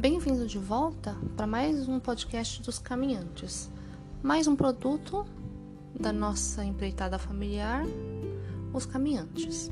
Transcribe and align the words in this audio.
Bem-vindo 0.00 0.46
de 0.46 0.56
volta 0.56 1.14
para 1.36 1.46
mais 1.46 1.86
um 1.86 2.00
podcast 2.00 2.62
dos 2.62 2.78
caminhantes. 2.78 3.70
Mais 4.22 4.46
um 4.46 4.56
produto 4.56 5.26
da 5.94 6.10
nossa 6.10 6.64
empreitada 6.64 7.18
familiar, 7.18 7.84
os 8.72 8.86
caminhantes. 8.86 9.70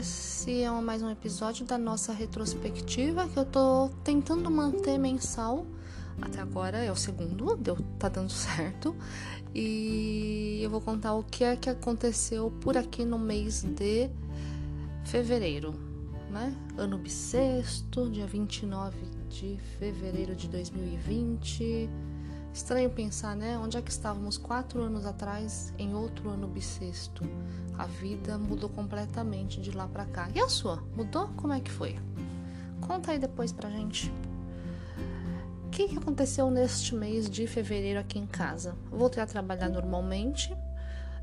Esse 0.00 0.60
é 0.60 0.70
mais 0.80 1.04
um 1.04 1.08
episódio 1.08 1.64
da 1.64 1.78
nossa 1.78 2.12
retrospectiva 2.12 3.28
que 3.28 3.38
eu 3.38 3.44
tô 3.44 3.90
tentando 4.02 4.50
manter 4.50 4.98
mensal. 4.98 5.64
Até 6.20 6.40
agora 6.40 6.78
é 6.78 6.90
o 6.90 6.96
segundo, 6.96 7.54
deu, 7.54 7.76
tá 8.00 8.08
dando 8.08 8.30
certo. 8.34 8.92
E 9.54 10.58
eu 10.60 10.68
vou 10.68 10.80
contar 10.80 11.14
o 11.14 11.22
que 11.22 11.44
é 11.44 11.54
que 11.54 11.70
aconteceu 11.70 12.50
por 12.60 12.76
aqui 12.76 13.04
no 13.04 13.20
mês 13.20 13.62
de 13.62 14.10
fevereiro 15.04 15.85
né? 16.30 16.54
Ano 16.76 16.98
bissexto, 16.98 18.10
dia 18.10 18.26
29 18.26 18.96
de 19.28 19.58
fevereiro 19.78 20.34
de 20.34 20.48
2020. 20.48 21.88
Estranho 22.52 22.88
pensar, 22.90 23.36
né? 23.36 23.58
Onde 23.58 23.76
é 23.76 23.82
que 23.82 23.90
estávamos 23.90 24.38
quatro 24.38 24.82
anos 24.82 25.04
atrás 25.04 25.72
em 25.78 25.94
outro 25.94 26.30
ano 26.30 26.46
bissexto? 26.48 27.22
A 27.78 27.86
vida 27.86 28.38
mudou 28.38 28.70
completamente 28.70 29.60
de 29.60 29.70
lá 29.72 29.86
para 29.86 30.06
cá. 30.06 30.30
E 30.34 30.40
a 30.40 30.48
sua? 30.48 30.82
Mudou? 30.96 31.28
Como 31.36 31.52
é 31.52 31.60
que 31.60 31.70
foi? 31.70 31.96
Conta 32.80 33.12
aí 33.12 33.18
depois 33.18 33.52
pra 33.52 33.68
gente. 33.68 34.10
O 35.66 35.68
que, 35.70 35.88
que 35.88 35.98
aconteceu 35.98 36.50
neste 36.50 36.94
mês 36.94 37.28
de 37.28 37.46
fevereiro 37.46 38.00
aqui 38.00 38.18
em 38.18 38.26
casa? 38.26 38.74
Voltei 38.90 39.22
a 39.22 39.26
trabalhar 39.26 39.68
normalmente 39.68 40.55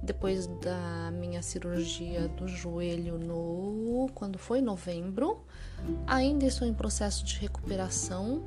depois 0.04 0.48
da 0.48 1.12
minha 1.12 1.42
cirurgia 1.42 2.28
do 2.28 2.46
joelho 2.46 3.18
no 3.18 4.10
quando 4.14 4.38
foi 4.38 4.62
novembro. 4.62 5.40
Ainda 6.06 6.46
estou 6.46 6.68
em 6.68 6.74
processo 6.74 7.24
de 7.24 7.40
recuperação. 7.40 8.44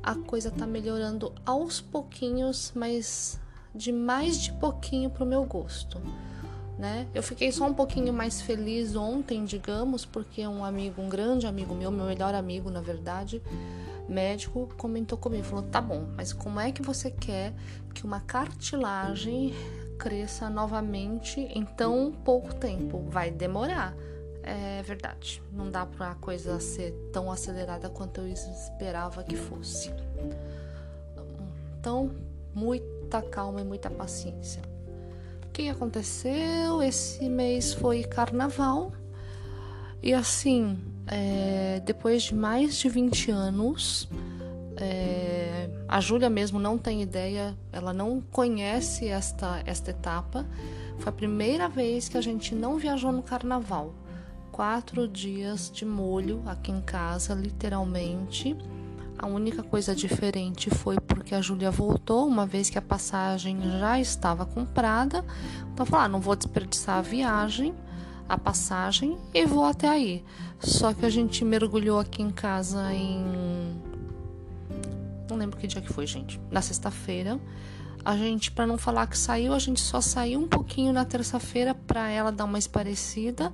A 0.00 0.14
coisa 0.14 0.50
tá 0.50 0.64
melhorando 0.64 1.32
aos 1.44 1.80
pouquinhos, 1.80 2.72
mas 2.74 3.40
de 3.74 3.90
mais 3.90 4.40
de 4.40 4.52
pouquinho 4.52 5.10
pro 5.10 5.26
meu 5.26 5.44
gosto. 5.44 6.00
Né? 6.78 7.06
Eu 7.12 7.22
fiquei 7.22 7.50
só 7.52 7.66
um 7.66 7.74
pouquinho 7.74 8.12
mais 8.12 8.40
feliz 8.40 8.96
ontem, 8.96 9.44
digamos, 9.44 10.04
porque 10.04 10.46
um 10.46 10.64
amigo, 10.64 11.02
um 11.02 11.08
grande 11.08 11.46
amigo 11.46 11.74
meu, 11.74 11.90
meu 11.90 12.06
melhor 12.06 12.34
amigo, 12.34 12.70
na 12.70 12.80
verdade, 12.80 13.42
médico, 14.08 14.68
comentou 14.76 15.18
comigo, 15.18 15.44
falou: 15.44 15.64
"Tá 15.64 15.80
bom, 15.80 16.08
mas 16.16 16.32
como 16.32 16.58
é 16.58 16.72
que 16.72 16.82
você 16.82 17.10
quer 17.10 17.54
que 17.94 18.04
uma 18.04 18.20
cartilagem 18.20 19.54
cresça 19.98 20.48
novamente 20.50 21.40
em 21.40 21.64
tão 21.64 22.12
pouco 22.12 22.54
tempo. 22.54 23.04
Vai 23.08 23.30
demorar, 23.30 23.94
é 24.42 24.82
verdade. 24.82 25.42
Não 25.52 25.70
dá 25.70 25.86
para 25.86 26.10
a 26.10 26.14
coisa 26.14 26.58
ser 26.60 26.92
tão 27.12 27.30
acelerada 27.30 27.88
quanto 27.88 28.20
eu 28.20 28.28
esperava 28.28 29.22
que 29.22 29.36
fosse. 29.36 29.92
Então, 31.78 32.10
muita 32.54 33.22
calma 33.22 33.60
e 33.60 33.64
muita 33.64 33.90
paciência. 33.90 34.62
O 35.46 35.48
que 35.52 35.68
aconteceu? 35.68 36.82
Esse 36.82 37.28
mês 37.28 37.74
foi 37.74 38.04
carnaval. 38.04 38.92
E 40.02 40.12
assim, 40.12 40.78
é, 41.06 41.80
depois 41.84 42.24
de 42.24 42.34
mais 42.34 42.76
de 42.76 42.88
20 42.88 43.30
anos, 43.30 44.08
é, 44.76 45.41
a 45.92 46.00
Júlia 46.00 46.30
mesmo 46.30 46.58
não 46.58 46.78
tem 46.78 47.02
ideia, 47.02 47.54
ela 47.70 47.92
não 47.92 48.18
conhece 48.18 49.08
esta, 49.08 49.62
esta 49.66 49.90
etapa. 49.90 50.46
Foi 50.96 51.10
a 51.10 51.12
primeira 51.12 51.68
vez 51.68 52.08
que 52.08 52.16
a 52.16 52.20
gente 52.22 52.54
não 52.54 52.78
viajou 52.78 53.12
no 53.12 53.22
carnaval. 53.22 53.92
Quatro 54.50 55.06
dias 55.06 55.70
de 55.70 55.84
molho 55.84 56.42
aqui 56.46 56.72
em 56.72 56.80
casa, 56.80 57.34
literalmente. 57.34 58.56
A 59.18 59.26
única 59.26 59.62
coisa 59.62 59.94
diferente 59.94 60.70
foi 60.70 60.98
porque 60.98 61.34
a 61.34 61.42
Júlia 61.42 61.70
voltou, 61.70 62.26
uma 62.26 62.46
vez 62.46 62.70
que 62.70 62.78
a 62.78 62.82
passagem 62.82 63.60
já 63.78 64.00
estava 64.00 64.46
comprada. 64.46 65.22
Então, 65.74 65.84
falou: 65.84 66.06
ah, 66.06 66.08
não 66.08 66.20
vou 66.20 66.34
desperdiçar 66.34 67.00
a 67.00 67.02
viagem, 67.02 67.74
a 68.26 68.38
passagem 68.38 69.18
e 69.34 69.44
vou 69.44 69.66
até 69.66 69.90
aí. 69.90 70.24
Só 70.58 70.94
que 70.94 71.04
a 71.04 71.10
gente 71.10 71.44
mergulhou 71.44 72.00
aqui 72.00 72.22
em 72.22 72.30
casa 72.30 72.94
em 72.94 73.91
não 75.32 75.38
lembro 75.38 75.58
que 75.58 75.66
dia 75.66 75.80
que 75.80 75.92
foi, 75.92 76.06
gente. 76.06 76.40
Na 76.50 76.62
sexta-feira. 76.62 77.40
A 78.04 78.16
gente, 78.16 78.50
para 78.50 78.66
não 78.66 78.76
falar 78.76 79.06
que 79.06 79.16
saiu, 79.16 79.52
a 79.52 79.58
gente 79.58 79.80
só 79.80 80.00
saiu 80.00 80.40
um 80.40 80.48
pouquinho 80.48 80.92
na 80.92 81.04
terça-feira 81.04 81.74
para 81.74 82.10
ela 82.10 82.32
dar 82.32 82.44
uma 82.44 82.58
esparecida, 82.58 83.52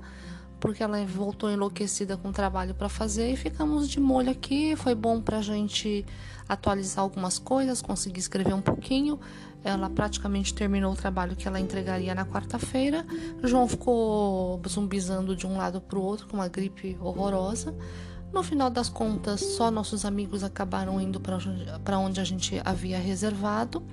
porque 0.59 0.81
ela 0.81 1.03
voltou 1.05 1.51
enlouquecida 1.51 2.17
com 2.17 2.29
o 2.29 2.33
trabalho 2.33 2.73
para 2.73 2.89
fazer 2.89 3.31
e 3.31 3.35
ficamos 3.35 3.87
de 3.87 3.99
molho 3.99 4.31
aqui. 4.31 4.75
Foi 4.75 4.95
bom 4.95 5.21
para 5.21 5.37
a 5.37 5.41
gente 5.41 6.03
atualizar 6.47 7.03
algumas 7.03 7.37
coisas, 7.37 7.79
conseguir 7.79 8.19
escrever 8.19 8.53
um 8.53 8.61
pouquinho. 8.61 9.19
Ela 9.63 9.89
praticamente 9.89 10.53
terminou 10.53 10.93
o 10.93 10.95
trabalho 10.95 11.35
que 11.35 11.47
ela 11.47 11.59
entregaria 11.59 12.15
na 12.15 12.25
quarta-feira. 12.25 13.05
João 13.43 13.67
ficou 13.67 14.59
zumbizando 14.67 15.35
de 15.35 15.45
um 15.45 15.57
lado 15.57 15.79
para 15.79 15.99
o 15.99 16.01
outro 16.01 16.27
com 16.27 16.37
uma 16.37 16.47
gripe 16.47 16.97
horrorosa. 16.99 17.75
No 18.31 18.43
final 18.43 18.69
das 18.69 18.89
contas, 18.89 19.41
só 19.41 19.71
nossos 19.71 20.05
amigos 20.05 20.43
acabaram 20.43 21.01
indo 21.01 21.19
para 21.19 21.99
onde 21.99 22.19
a 22.19 22.23
gente 22.23 22.61
havia 22.63 22.99
reservado. 22.99 23.83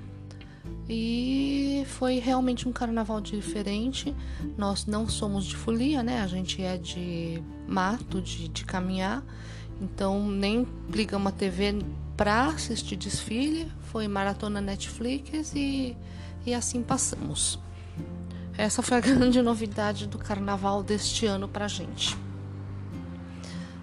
E 0.88 1.84
foi 1.86 2.18
realmente 2.18 2.68
um 2.68 2.72
carnaval 2.72 3.20
diferente. 3.20 4.14
Nós 4.56 4.86
não 4.86 5.08
somos 5.08 5.44
de 5.44 5.56
folia, 5.56 6.02
né? 6.02 6.20
A 6.20 6.26
gente 6.26 6.62
é 6.62 6.76
de 6.76 7.42
mato, 7.66 8.20
de, 8.20 8.48
de 8.48 8.64
caminhar. 8.64 9.24
Então 9.80 10.28
nem 10.28 10.66
ligamos 10.88 11.32
a 11.32 11.34
TV 11.34 11.82
para 12.16 12.46
assistir 12.46 12.96
desfile. 12.96 13.70
Foi 13.82 14.06
maratona 14.06 14.60
Netflix 14.60 15.54
e, 15.54 15.96
e 16.44 16.54
assim 16.54 16.82
passamos. 16.82 17.58
Essa 18.56 18.80
foi 18.80 18.98
a 18.98 19.00
grande 19.02 19.42
novidade 19.42 20.06
do 20.06 20.18
carnaval 20.18 20.82
deste 20.82 21.26
ano 21.26 21.48
pra 21.48 21.66
gente. 21.66 22.16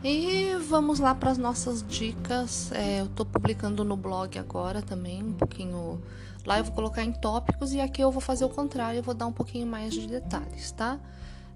E 0.03 0.53
vamos 0.67 0.99
lá 0.99 1.15
para 1.15 1.31
as 1.31 1.37
nossas 1.37 1.81
dicas. 1.81 2.73
É, 2.73 2.99
eu 2.99 3.05
estou 3.05 3.25
publicando 3.25 3.85
no 3.85 3.95
blog 3.95 4.37
agora 4.37 4.81
também, 4.81 5.23
um 5.23 5.31
pouquinho. 5.31 6.01
Lá 6.45 6.57
eu 6.57 6.65
vou 6.65 6.73
colocar 6.73 7.03
em 7.03 7.13
tópicos 7.13 7.73
e 7.73 7.79
aqui 7.79 8.01
eu 8.01 8.11
vou 8.11 8.19
fazer 8.19 8.43
o 8.43 8.49
contrário, 8.49 8.97
eu 8.97 9.03
vou 9.03 9.13
dar 9.13 9.27
um 9.27 9.31
pouquinho 9.31 9.65
mais 9.65 9.93
de 9.93 10.05
detalhes, 10.05 10.71
tá? 10.71 10.99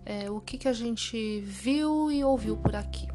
É, 0.05 0.31
o 0.31 0.39
que, 0.39 0.57
que 0.57 0.69
a 0.69 0.71
gente 0.71 1.41
viu 1.41 2.09
e 2.09 2.23
ouviu 2.23 2.55
por 2.55 2.73
aqui 2.73 3.09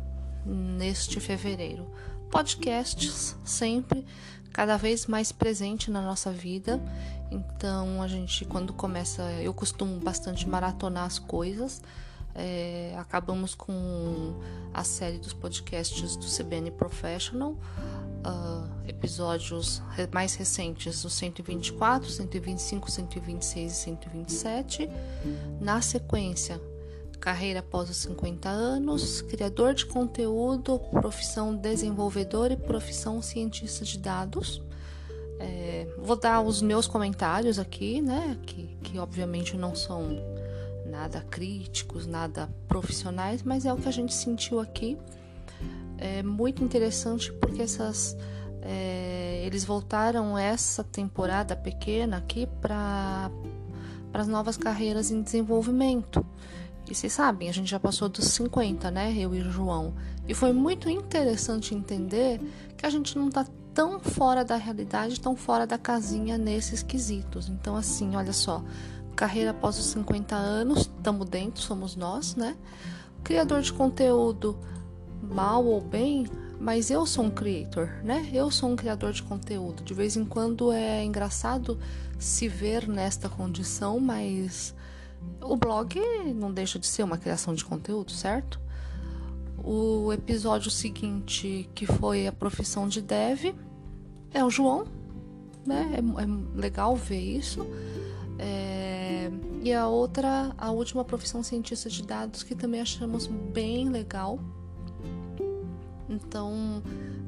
neste 0.45 1.19
fevereiro. 1.19 1.91
Podcasts 2.31 3.35
sempre 3.43 4.05
cada 4.53 4.77
vez 4.77 5.07
mais 5.07 5.33
presente 5.33 5.91
na 5.91 6.03
nossa 6.03 6.31
vida. 6.31 6.79
Então 7.31 8.03
a 8.03 8.07
gente 8.07 8.45
quando 8.45 8.75
começa, 8.75 9.23
eu 9.41 9.55
costumo 9.55 9.99
bastante 9.99 10.47
maratonar 10.47 11.05
as 11.05 11.19
coisas. 11.19 11.81
É, 12.35 12.95
acabamos 12.99 13.55
com 13.55 14.35
a 14.73 14.83
série 14.85 15.19
dos 15.19 15.33
podcasts 15.33 16.17
do 16.17 16.25
CBN 16.25 16.71
Professional, 16.71 17.53
uh, 17.53 18.89
episódios 18.89 19.83
mais 20.13 20.35
recentes, 20.35 21.05
os 21.05 21.13
124, 21.13 22.09
125, 22.09 22.91
126 22.91 23.73
e 23.73 23.75
127. 23.75 24.91
Na 25.61 25.83
sequência, 25.83 26.61
carreira 27.23 27.61
após 27.61 27.89
os 27.89 27.99
50 27.99 28.49
anos, 28.49 29.23
criador 29.23 29.75
de 29.75 29.87
conteúdo, 29.87 30.79
profissão 30.91 31.55
desenvolvedor 31.55 32.51
e 32.51 32.57
profissão 32.57 33.23
cientista 33.23 33.85
de 33.85 33.99
dados. 33.99 34.61
É, 35.39 35.87
vou 35.99 36.17
dar 36.17 36.41
os 36.41 36.63
meus 36.63 36.87
comentários 36.87 37.59
aqui, 37.59 38.01
né? 38.01 38.39
Que, 38.45 38.77
que 38.83 38.99
obviamente 38.99 39.57
não 39.57 39.75
são 39.75 40.17
nada 40.93 41.23
críticos, 41.23 42.07
nada 42.07 42.55
profissionais, 42.69 43.43
mas 43.43 43.65
é 43.65 43.73
o 43.73 43.79
que 43.79 43.89
a 43.89 43.93
gente 43.93 44.13
sentiu 44.13 44.61
aqui. 44.61 44.99
É 45.97 46.23
muito 46.23 46.63
interessante 46.63 47.33
porque 47.33 47.63
essas 47.63 48.15
é, 48.61 49.43
eles 49.47 49.65
voltaram 49.65 50.37
essa 50.37 50.85
temporada 50.85 51.57
pequena 51.57 52.19
aqui 52.19 52.47
para 52.61 53.31
as 54.13 54.29
novas 54.29 54.59
carreiras 54.59 55.11
em 55.11 55.23
desenvolvimento. 55.23 56.25
E 56.91 56.95
vocês 56.95 57.13
sabem, 57.13 57.49
a 57.49 57.53
gente 57.53 57.71
já 57.71 57.81
passou 57.81 58.11
dos 58.11 58.27
50, 58.27 58.91
né? 58.91 59.15
Eu 59.17 59.35
e 59.35 59.41
o 59.41 59.51
João. 59.51 59.95
E 60.29 60.35
foi 60.35 60.53
muito 60.53 60.91
interessante 60.91 61.75
entender 61.75 62.39
que 62.77 62.85
a 62.85 62.91
gente 62.91 63.17
não 63.17 63.29
está 63.29 63.47
tão 63.73 63.99
fora 63.99 64.45
da 64.45 64.57
realidade, 64.57 65.19
tão 65.19 65.35
fora 65.35 65.67
da 65.67 65.79
casinha 65.79 66.37
nesses 66.37 66.83
quesitos. 66.83 67.49
Então, 67.49 67.77
assim, 67.77 68.15
olha 68.15 68.33
só, 68.33 68.63
carreira 69.15 69.51
após 69.51 69.79
os 69.79 69.87
50 69.87 70.35
anos, 70.35 70.81
estamos 70.81 71.29
dentro, 71.29 71.63
somos 71.63 71.97
nós, 71.97 72.37
né? 72.37 72.57
Criador 73.23 73.63
de 73.63 73.73
conteúdo, 73.73 74.59
mal 75.23 75.65
ou 75.65 75.81
bem, 75.81 76.27
mas 76.59 76.91
eu 76.91 77.05
sou 77.07 77.25
um 77.25 77.31
creator, 77.31 77.89
né? 78.05 78.29
Eu 78.33 78.51
sou 78.51 78.71
um 78.71 78.77
criador 78.77 79.13
de 79.13 79.23
conteúdo. 79.23 79.83
De 79.83 79.95
vez 79.95 80.17
em 80.17 80.25
quando 80.25 80.73
é 80.73 81.05
engraçado 81.05 81.79
se 82.19 82.49
ver 82.49 82.89
nesta 82.89 83.29
condição, 83.29 83.99
mas 83.99 84.75
o 85.41 85.57
blog 85.57 86.01
não 86.35 86.53
deixa 86.53 86.79
de 86.79 86.87
ser 86.87 87.03
uma 87.03 87.19
criação 87.19 87.55
de 87.55 87.65
conteúdo, 87.65 88.13
certo? 88.13 88.61
O 89.65 90.13
episódio 90.13 90.71
seguinte, 90.71 91.69
que 91.75 91.87
foi 91.87 92.27
a 92.27 92.33
profissão 92.33 92.89
de 92.89 93.01
dev, 93.01 93.55
é 94.33 94.45
o 94.45 94.51
João, 94.51 94.87
né? 95.67 95.95
É, 95.95 96.23
é 96.23 96.27
legal 96.61 96.97
ver 96.97 97.21
isso. 97.21 97.67
É, 98.39 98.92
e 99.63 99.73
a 99.73 99.87
outra, 99.87 100.55
a 100.57 100.71
última 100.71 101.05
profissão 101.05 101.43
cientista 101.43 101.89
de 101.89 102.03
dados, 102.03 102.43
que 102.43 102.55
também 102.55 102.81
achamos 102.81 103.27
bem 103.27 103.89
legal. 103.89 104.39
Então 106.09 106.83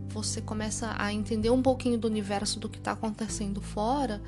você 0.08 0.41
começa 0.41 0.94
a 0.96 1.12
entender 1.12 1.50
um 1.50 1.61
pouquinho 1.61 1.99
do 1.99 2.06
universo 2.06 2.61
do 2.61 2.69
que 2.69 2.79
está 2.79 2.93
acontecendo 2.93 3.61
fora 3.61 4.23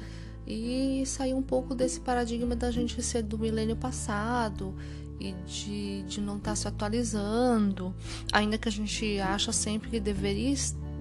e 0.47 1.05
sair 1.07 1.35
um 1.35 1.43
pouco 1.43 1.75
desse 1.75 2.01
paradigma 2.01 2.57
da 2.57 2.71
gente 2.71 3.01
ser 3.03 3.23
do 3.23 3.39
milênio 3.39 3.77
passado 3.77 4.75
e 5.19 5.33
de, 5.47 6.03
de 6.03 6.21
não 6.21 6.37
estar 6.37 6.51
tá 6.51 6.57
se 6.57 6.69
atualizando, 6.69 7.95
ainda 8.33 8.59
que 8.59 8.69
a 8.69 8.73
gente 8.73 9.19
acha 9.19 9.53
sempre 9.53 9.91
que 9.91 10.01
deveria 10.01 10.55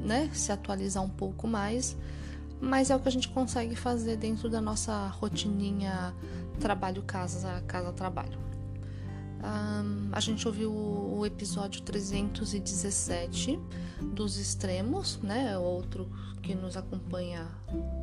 né, 0.03 0.29
se 0.33 0.51
atualizar 0.51 1.03
um 1.03 1.09
pouco 1.09 1.47
mais, 1.47 1.97
mas 2.61 2.89
é 2.89 2.95
o 2.95 2.99
que 2.99 3.07
a 3.07 3.11
gente 3.11 3.29
consegue 3.29 3.75
fazer 3.75 4.17
dentro 4.17 4.49
da 4.49 4.61
nossa 4.61 5.07
rotininha 5.07 6.13
trabalho 6.55 7.03
casa 7.03 7.61
casa 7.67 7.91
trabalho. 7.91 8.45
Um, 9.45 10.09
a 10.11 10.19
gente 10.19 10.47
ouviu 10.47 10.71
o, 10.71 11.19
o 11.19 11.25
episódio 11.25 11.81
317 11.81 13.59
dos 14.01 14.37
extremos, 14.37 15.19
né? 15.21 15.57
Outro 15.57 16.09
que 16.41 16.55
nos 16.55 16.77
acompanha 16.77 17.47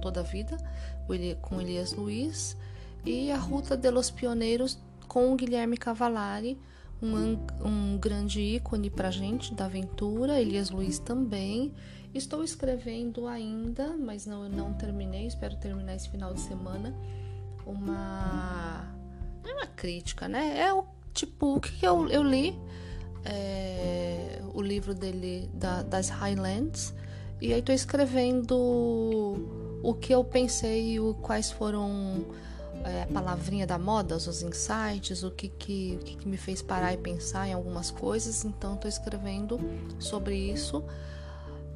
toda 0.01 0.21
a 0.21 0.23
vida, 0.23 0.57
com 1.41 1.61
Elias 1.61 1.93
Luiz, 1.93 2.57
e 3.05 3.31
a 3.31 3.37
Ruta 3.37 3.77
de 3.77 3.91
los 3.91 4.11
Pioneiros 4.11 4.79
com 5.09 5.35
Guilherme 5.37 5.77
Cavalari, 5.77 6.59
um, 7.03 7.37
um 7.67 7.99
grande 7.99 8.41
ícone 8.41 8.89
para 8.89 9.11
gente 9.11 9.53
da 9.55 9.65
aventura, 9.65 10.41
Elias 10.41 10.71
Luiz 10.71 10.99
também. 10.99 11.73
Estou 12.15 12.45
escrevendo 12.45 13.27
ainda, 13.27 13.97
mas 13.97 14.27
não, 14.27 14.49
não 14.49 14.73
terminei, 14.75 15.27
espero 15.27 15.57
terminar 15.57 15.97
esse 15.97 16.09
final 16.09 16.33
de 16.33 16.41
semana, 16.41 16.95
uma. 17.67 18.85
É 19.45 19.53
uma 19.53 19.67
crítica, 19.67 20.29
né? 20.29 20.61
É 20.61 20.73
o 20.73 20.85
tipo, 21.13 21.57
o 21.57 21.61
que 21.61 21.85
eu, 21.85 22.09
eu 22.09 22.23
li, 22.23 22.59
é, 23.25 24.41
o 24.55 24.63
livro 24.63 24.95
dele, 24.95 25.51
da, 25.55 25.83
das 25.83 26.09
Highlands, 26.09 26.95
e 27.41 27.53
aí 27.53 27.61
estou 27.61 27.75
escrevendo 27.75 28.57
o 29.83 29.95
que 29.95 30.15
eu 30.15 30.25
pensei, 30.25 30.99
o, 31.01 31.15
quais 31.15 31.51
foram 31.51 32.25
é, 32.85 33.03
a 33.03 33.07
palavrinha 33.07 33.67
da 33.67 33.79
moda, 33.79 34.17
os 34.17 34.43
insights, 34.43 35.23
o 35.23 35.31
que 35.31 35.49
que, 35.49 35.99
o 36.01 36.05
que 36.05 36.17
que 36.17 36.29
me 36.29 36.37
fez 36.37 36.63
parar 36.63 36.93
e 36.93 36.97
pensar 36.97 37.49
em 37.49 37.53
algumas 37.53 37.91
coisas. 37.91 38.45
Então, 38.45 38.75
estou 38.75 38.89
escrevendo 38.89 39.61
sobre 39.99 40.37
isso. 40.37 40.85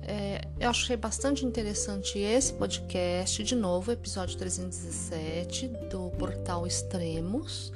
É, 0.08 0.40
eu 0.60 0.70
achei 0.70 0.96
bastante 0.96 1.44
interessante 1.44 2.16
esse 2.16 2.52
podcast, 2.52 3.42
de 3.42 3.56
novo, 3.56 3.90
episódio 3.90 4.38
317 4.38 5.66
do 5.90 6.10
portal 6.10 6.64
Extremos. 6.64 7.72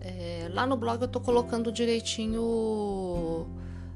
É, 0.00 0.48
lá 0.52 0.64
no 0.64 0.76
blog 0.76 1.02
eu 1.02 1.08
tô 1.08 1.20
colocando 1.20 1.72
direitinho. 1.72 3.48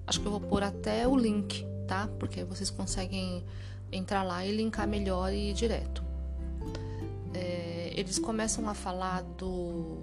Acho 0.04 0.20
que 0.20 0.26
eu 0.26 0.32
vou 0.32 0.40
pôr 0.40 0.64
até 0.64 1.06
o 1.06 1.16
link, 1.16 1.64
tá? 1.86 2.08
Porque 2.18 2.42
vocês 2.42 2.70
conseguem 2.70 3.44
entrar 3.92 4.24
lá 4.24 4.44
e 4.44 4.50
linkar 4.50 4.88
melhor 4.88 5.32
e 5.32 5.50
ir 5.50 5.54
direto. 5.54 6.02
É, 7.32 7.92
eles 7.94 8.18
começam 8.18 8.68
a 8.68 8.74
falar 8.74 9.22
do 9.38 9.98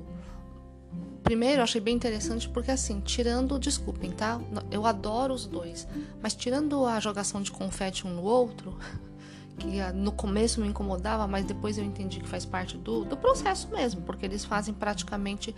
Primeiro, 1.24 1.60
eu 1.60 1.64
achei 1.64 1.80
bem 1.80 1.96
interessante 1.96 2.50
porque, 2.50 2.72
assim, 2.72 3.00
tirando, 3.00 3.58
desculpem, 3.60 4.12
tá? 4.12 4.42
Eu 4.70 4.86
adoro 4.86 5.34
os 5.34 5.46
dois, 5.46 5.88
mas 6.22 6.34
tirando 6.34 6.86
a 6.86 7.00
jogação 7.00 7.42
de 7.42 7.52
confete 7.52 8.08
um 8.08 8.14
no 8.14 8.24
outro, 8.24 8.78
que 9.58 9.80
ah, 9.80 9.94
no 9.94 10.12
começo 10.12 10.60
me 10.60 10.68
incomodava, 10.68 11.28
mas 11.28 11.46
depois 11.46 11.78
eu 11.78 11.84
entendi 11.84 12.20
que 12.20 12.28
faz 12.28 12.46
parte 12.46 12.78
do, 12.78 13.06
do 13.06 13.16
processo 13.16 13.70
mesmo, 13.70 14.02
porque 14.02 14.26
eles 14.26 14.44
fazem 14.44 14.74
praticamente 14.74 15.56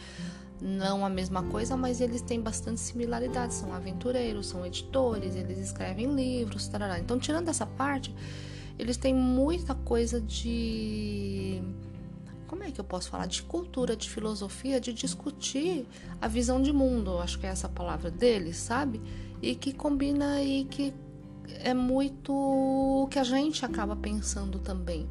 não 0.62 1.06
a 1.06 1.10
mesma 1.10 1.44
coisa, 1.44 1.75
mas 1.75 2.00
eles 2.00 2.21
têm 2.21 2.39
bastante 2.39 2.80
similaridade. 2.80 3.54
São 3.54 3.74
aventureiros, 3.74 4.48
são 4.48 4.66
editores, 4.66 5.36
eles 5.36 5.57
escrevem 5.59 6.13
livros, 6.13 6.68
tarará. 6.68 7.00
Então, 7.00 7.19
tirando 7.19 7.50
essa 7.50 7.66
parte, 7.66 8.13
eles 8.80 8.98
têm 8.98 9.13
muita 9.13 9.75
coisa 9.75 10.21
de 10.21 11.62
como 12.54 12.64
é 12.64 12.70
que 12.70 12.80
eu 12.80 12.86
posso 12.86 13.10
falar 13.10 13.26
de 13.26 13.42
cultura, 13.42 13.96
de 13.96 14.08
filosofia, 14.08 14.80
de 14.80 14.94
discutir 14.94 15.88
a 16.22 16.28
visão 16.28 16.62
de 16.62 16.72
mundo, 16.72 17.18
acho 17.18 17.40
que 17.40 17.48
é 17.48 17.50
essa 17.50 17.68
palavra 17.68 18.12
deles, 18.12 18.58
sabe? 18.58 19.02
E 19.42 19.56
que 19.56 19.74
combina 19.74 20.40
e 20.40 20.64
que 20.66 20.94
é 21.64 21.74
muito 21.74 22.32
o 22.32 23.08
que 23.10 23.18
a 23.18 23.24
gente 23.24 23.66
acaba 23.66 23.96
pensando 23.96 24.60
também. 24.60 25.10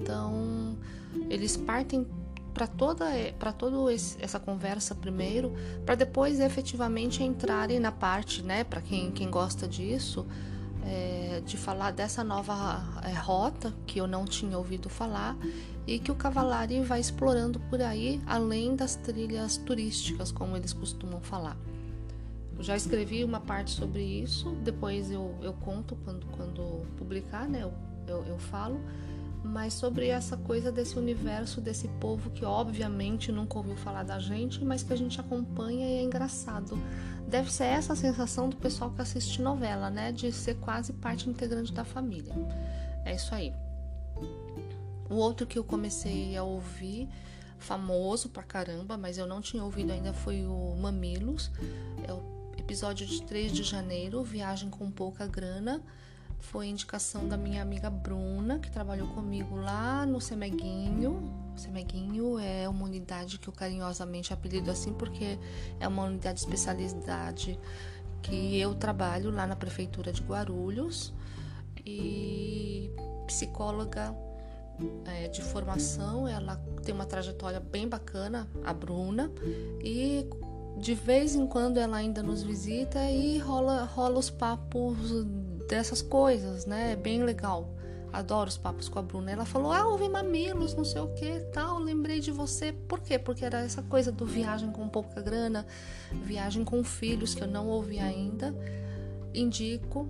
Então, 0.00 0.78
eles 1.28 1.56
partem 1.56 2.06
para 2.54 2.68
toda 2.68 3.06
para 3.40 3.52
toda 3.52 3.92
essa 3.92 4.38
conversa 4.38 4.94
primeiro, 4.94 5.52
para 5.84 5.96
depois 5.96 6.38
efetivamente 6.38 7.24
entrarem 7.24 7.80
na 7.80 7.90
parte, 7.90 8.40
né, 8.40 8.62
para 8.62 8.80
quem, 8.80 9.10
quem 9.10 9.28
gosta 9.28 9.66
disso, 9.66 10.24
é, 10.84 11.42
de 11.44 11.56
falar 11.56 11.90
dessa 11.90 12.24
nova 12.24 12.82
é, 13.04 13.12
rota 13.12 13.72
que 13.86 13.98
eu 14.00 14.06
não 14.06 14.24
tinha 14.24 14.56
ouvido 14.58 14.88
falar 14.88 15.36
e 15.86 15.98
que 15.98 16.10
o 16.10 16.14
Cavalari 16.14 16.80
vai 16.80 17.00
explorando 17.00 17.58
por 17.60 17.80
aí, 17.80 18.20
além 18.26 18.76
das 18.76 18.96
trilhas 18.96 19.56
turísticas, 19.56 20.30
como 20.30 20.56
eles 20.56 20.72
costumam 20.72 21.20
falar. 21.20 21.56
Eu 22.56 22.62
já 22.62 22.76
escrevi 22.76 23.24
uma 23.24 23.40
parte 23.40 23.72
sobre 23.72 24.02
isso, 24.02 24.50
depois 24.62 25.10
eu, 25.10 25.34
eu 25.42 25.52
conto 25.54 25.96
quando, 26.04 26.26
quando 26.26 26.86
publicar, 26.96 27.48
né? 27.48 27.62
Eu, 27.62 27.72
eu, 28.06 28.24
eu 28.26 28.38
falo, 28.38 28.80
mas 29.42 29.74
sobre 29.74 30.08
essa 30.08 30.36
coisa 30.36 30.70
desse 30.70 30.98
universo, 30.98 31.60
desse 31.60 31.88
povo 31.88 32.30
que 32.30 32.44
obviamente 32.44 33.32
nunca 33.32 33.58
ouviu 33.58 33.76
falar 33.76 34.04
da 34.04 34.18
gente, 34.18 34.64
mas 34.64 34.82
que 34.82 34.92
a 34.92 34.96
gente 34.96 35.18
acompanha 35.18 35.88
e 35.88 35.98
é 35.98 36.02
engraçado. 36.02 36.78
Deve 37.28 37.52
ser 37.52 37.64
essa 37.64 37.94
a 37.94 37.96
sensação 37.96 38.48
do 38.48 38.56
pessoal 38.56 38.90
que 38.90 39.00
assiste 39.00 39.40
novela, 39.40 39.88
né? 39.90 40.12
De 40.12 40.30
ser 40.32 40.56
quase 40.56 40.92
parte 40.92 41.28
integrante 41.28 41.72
da 41.72 41.84
família. 41.84 42.34
É 43.04 43.14
isso 43.14 43.34
aí. 43.34 43.52
O 45.08 45.14
outro 45.14 45.46
que 45.46 45.58
eu 45.58 45.64
comecei 45.64 46.36
a 46.36 46.42
ouvir, 46.42 47.08
famoso 47.58 48.28
pra 48.28 48.42
caramba, 48.42 48.96
mas 48.96 49.18
eu 49.18 49.26
não 49.26 49.40
tinha 49.40 49.62
ouvido 49.62 49.92
ainda, 49.92 50.12
foi 50.12 50.46
o 50.46 50.74
Mamilos. 50.76 51.50
É 52.06 52.12
o 52.12 52.22
episódio 52.56 53.06
de 53.06 53.22
3 53.22 53.52
de 53.52 53.62
janeiro, 53.62 54.22
Viagem 54.22 54.70
com 54.70 54.90
Pouca 54.90 55.26
Grana. 55.26 55.82
Foi 56.38 56.66
indicação 56.66 57.28
da 57.28 57.36
minha 57.36 57.62
amiga 57.62 57.88
Bruna, 57.88 58.58
que 58.58 58.70
trabalhou 58.70 59.08
comigo 59.08 59.56
lá 59.56 60.04
no 60.04 60.20
Semeguinho. 60.20 61.41
Semeguinho 61.56 62.38
é 62.38 62.68
uma 62.68 62.84
unidade 62.84 63.38
que 63.38 63.48
eu 63.48 63.52
carinhosamente 63.52 64.32
apelido 64.32 64.70
assim 64.70 64.92
porque 64.92 65.38
é 65.78 65.86
uma 65.86 66.04
unidade 66.04 66.36
de 66.36 66.44
especialidade 66.44 67.58
que 68.22 68.58
eu 68.58 68.74
trabalho 68.74 69.30
lá 69.30 69.46
na 69.46 69.56
prefeitura 69.56 70.12
de 70.12 70.22
Guarulhos 70.22 71.12
e 71.84 72.90
psicóloga 73.26 74.14
é, 75.04 75.28
de 75.28 75.42
formação, 75.42 76.26
ela 76.26 76.56
tem 76.84 76.94
uma 76.94 77.06
trajetória 77.06 77.60
bem 77.60 77.88
bacana, 77.88 78.48
a 78.64 78.72
Bruna, 78.72 79.30
e 79.82 80.26
de 80.78 80.94
vez 80.94 81.34
em 81.34 81.46
quando 81.46 81.78
ela 81.78 81.96
ainda 81.96 82.22
nos 82.22 82.42
visita 82.42 82.98
e 83.10 83.38
rola, 83.38 83.84
rola 83.84 84.18
os 84.18 84.30
papos 84.30 85.24
dessas 85.68 86.02
coisas, 86.02 86.66
né? 86.66 86.92
É 86.92 86.96
bem 86.96 87.22
legal. 87.22 87.74
Adoro 88.12 88.48
os 88.48 88.58
papos 88.58 88.88
com 88.88 88.98
a 88.98 89.02
Bruna. 89.02 89.30
Ela 89.30 89.44
falou: 89.44 89.72
Ah, 89.72 89.86
ouvi 89.86 90.08
mamilos, 90.08 90.74
não 90.74 90.84
sei 90.84 91.00
o 91.00 91.08
que, 91.14 91.40
tal. 91.52 91.78
Lembrei 91.78 92.20
de 92.20 92.30
você. 92.30 92.72
Por 92.72 93.00
quê? 93.00 93.18
Porque 93.18 93.44
era 93.44 93.60
essa 93.60 93.82
coisa 93.82 94.12
do 94.12 94.26
viagem 94.26 94.70
com 94.70 94.88
pouca 94.88 95.20
grana, 95.22 95.66
viagem 96.10 96.64
com 96.64 96.84
filhos, 96.84 97.34
que 97.34 97.42
eu 97.42 97.48
não 97.48 97.68
ouvi 97.68 97.98
ainda. 97.98 98.54
Indico, 99.34 100.08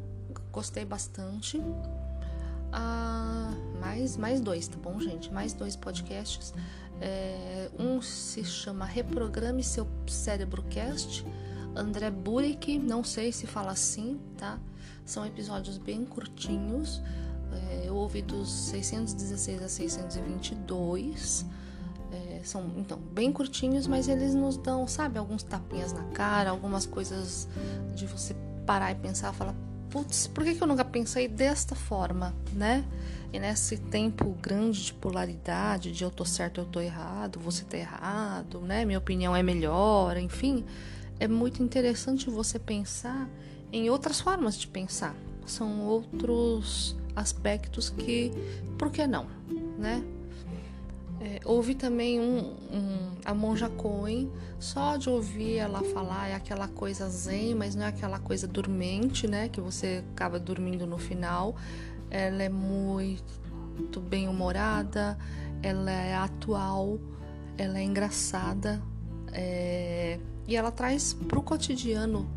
gostei 0.50 0.84
bastante. 0.84 1.62
Ah, 2.72 3.50
mais, 3.80 4.16
mais 4.16 4.40
dois, 4.40 4.66
tá 4.66 4.78
bom, 4.82 4.98
gente? 4.98 5.32
Mais 5.32 5.52
dois 5.52 5.76
podcasts. 5.76 6.52
É, 7.00 7.70
um 7.78 8.00
se 8.00 8.44
chama 8.44 8.84
Reprograme 8.84 9.62
Seu 9.62 9.86
Cérebro 10.06 10.62
Cast. 10.64 11.24
André 11.74 12.10
Burick, 12.10 12.78
não 12.78 13.02
sei 13.02 13.32
se 13.32 13.46
fala 13.46 13.72
assim, 13.72 14.20
tá? 14.36 14.58
São 15.04 15.24
episódios 15.24 15.78
bem 15.78 16.04
curtinhos. 16.04 17.02
É, 17.52 17.88
eu 17.88 17.96
ouvi 17.96 18.22
dos 18.22 18.50
616 18.50 19.62
a 19.62 19.68
622. 19.68 21.46
É, 22.12 22.40
são, 22.44 22.70
então, 22.76 22.98
bem 22.98 23.32
curtinhos, 23.32 23.86
mas 23.86 24.06
eles 24.08 24.34
nos 24.34 24.56
dão, 24.56 24.86
sabe, 24.86 25.18
alguns 25.18 25.42
tapinhas 25.42 25.92
na 25.92 26.04
cara, 26.04 26.50
algumas 26.50 26.84
coisas 26.84 27.48
de 27.94 28.06
você 28.06 28.36
parar 28.66 28.92
e 28.92 28.94
pensar, 28.94 29.32
falar, 29.32 29.54
putz, 29.88 30.26
por 30.26 30.44
que, 30.44 30.54
que 30.54 30.62
eu 30.62 30.66
nunca 30.66 30.84
pensei 30.84 31.28
desta 31.28 31.74
forma, 31.74 32.34
né? 32.52 32.84
E 33.32 33.38
nesse 33.38 33.76
tempo 33.76 34.36
grande 34.42 34.84
de 34.84 34.94
polaridade, 34.94 35.92
de 35.92 36.04
eu 36.04 36.10
tô 36.10 36.24
certo, 36.24 36.60
eu 36.60 36.66
tô 36.66 36.80
errado, 36.80 37.38
você 37.40 37.64
tá 37.64 37.76
errado, 37.76 38.60
né? 38.60 38.84
Minha 38.84 38.98
opinião 38.98 39.34
é 39.34 39.42
melhor, 39.42 40.16
enfim. 40.16 40.64
é 41.18 41.28
muito 41.28 41.62
interessante 41.62 42.28
você 42.28 42.58
pensar 42.58 43.28
em 43.72 43.88
outras 43.88 44.20
formas 44.20 44.58
de 44.58 44.66
pensar. 44.66 45.14
São 45.46 45.80
outros 45.80 46.96
aspectos 47.14 47.90
que, 47.90 48.32
por 48.78 48.90
que 48.90 49.06
não, 49.06 49.26
né? 49.78 50.02
É, 51.20 51.40
houve 51.44 51.76
também 51.76 52.18
um, 52.18 52.38
um, 52.72 53.12
a 53.24 53.32
Monja 53.32 53.68
Coen, 53.68 54.28
só 54.58 54.96
de 54.96 55.08
ouvir 55.08 55.56
ela 55.56 55.82
falar 55.84 56.28
é 56.28 56.34
aquela 56.34 56.66
coisa 56.66 57.08
zen, 57.08 57.54
mas 57.54 57.76
não 57.76 57.84
é 57.84 57.88
aquela 57.88 58.18
coisa 58.18 58.48
dormente, 58.48 59.28
né? 59.28 59.48
Que 59.48 59.60
você 59.60 60.02
acaba 60.12 60.40
dormindo 60.40 60.84
no 60.84 60.98
final. 60.98 61.54
Ela 62.10 62.42
é 62.42 62.48
muito 62.48 64.00
bem 64.00 64.28
humorada, 64.28 65.16
ela 65.62 65.92
é 65.92 66.14
atual, 66.14 66.98
ela 67.56 67.78
é 67.78 67.84
engraçada 67.84 68.82
é, 69.32 70.18
e 70.46 70.56
ela 70.56 70.70
traz 70.70 71.14
para 71.14 71.38
o 71.38 71.42
cotidiano 71.42 72.28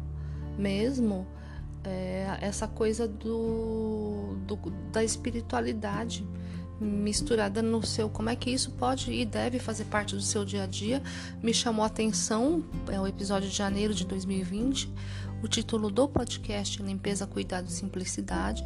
mesmo 0.58 1.27
é, 1.85 2.37
essa 2.41 2.67
coisa 2.67 3.07
do, 3.07 4.35
do, 4.45 4.57
da 4.91 5.03
espiritualidade 5.03 6.25
misturada 6.79 7.61
no 7.61 7.85
seu 7.85 8.09
como 8.09 8.29
é 8.29 8.35
que 8.35 8.49
isso 8.49 8.71
pode 8.71 9.11
e 9.11 9.25
deve 9.25 9.59
fazer 9.59 9.85
parte 9.85 10.13
do 10.13 10.21
seu 10.21 10.43
dia 10.43 10.63
a 10.63 10.67
dia 10.67 11.01
me 11.41 11.53
chamou 11.53 11.83
a 11.83 11.87
atenção 11.87 12.65
é 12.91 12.99
o 12.99 13.07
episódio 13.07 13.49
de 13.49 13.55
janeiro 13.55 13.93
de 13.93 14.05
2020 14.05 14.93
o 15.41 15.47
título 15.47 15.89
do 15.89 16.05
podcast 16.05 16.83
limpeza 16.83 17.25
cuidado 17.25 17.69
simplicidade 17.69 18.61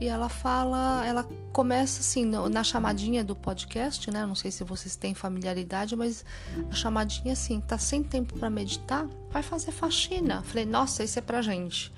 e 0.00 0.08
ela 0.08 0.30
fala, 0.30 1.06
ela 1.06 1.28
começa 1.52 2.00
assim, 2.00 2.24
na 2.24 2.64
chamadinha 2.64 3.22
do 3.22 3.36
podcast, 3.36 4.10
né? 4.10 4.24
Não 4.24 4.34
sei 4.34 4.50
se 4.50 4.64
vocês 4.64 4.96
têm 4.96 5.12
familiaridade, 5.12 5.94
mas 5.94 6.24
a 6.70 6.74
chamadinha 6.74 7.34
assim, 7.34 7.60
tá 7.60 7.76
sem 7.76 8.02
tempo 8.02 8.32
para 8.38 8.48
meditar, 8.48 9.06
vai 9.30 9.42
fazer 9.42 9.72
faxina. 9.72 10.42
Falei, 10.42 10.64
nossa, 10.64 11.04
isso 11.04 11.18
é 11.18 11.22
pra 11.22 11.42
gente. 11.42 11.92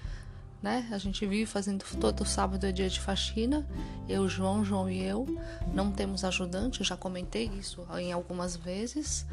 Né? 0.63 0.89
A 0.93 0.99
gente 0.99 1.27
vive 1.27 1.45
fazendo 1.45 1.85
todo 1.99 2.25
sábado 2.25 2.65
é 2.65 2.71
dia 2.71 2.89
de 2.89 3.01
faxina. 3.01 3.67
Eu, 4.09 4.29
João, 4.29 4.65
João 4.65 4.89
e 4.89 5.03
eu 5.03 5.27
não 5.75 5.91
temos 5.91 6.23
ajudante. 6.25 6.81
Eu 6.81 6.87
já 6.87 6.97
comentei 6.97 7.51
isso 7.59 7.85
em 7.99 8.13
algumas 8.13 8.55
vezes. 8.55 9.27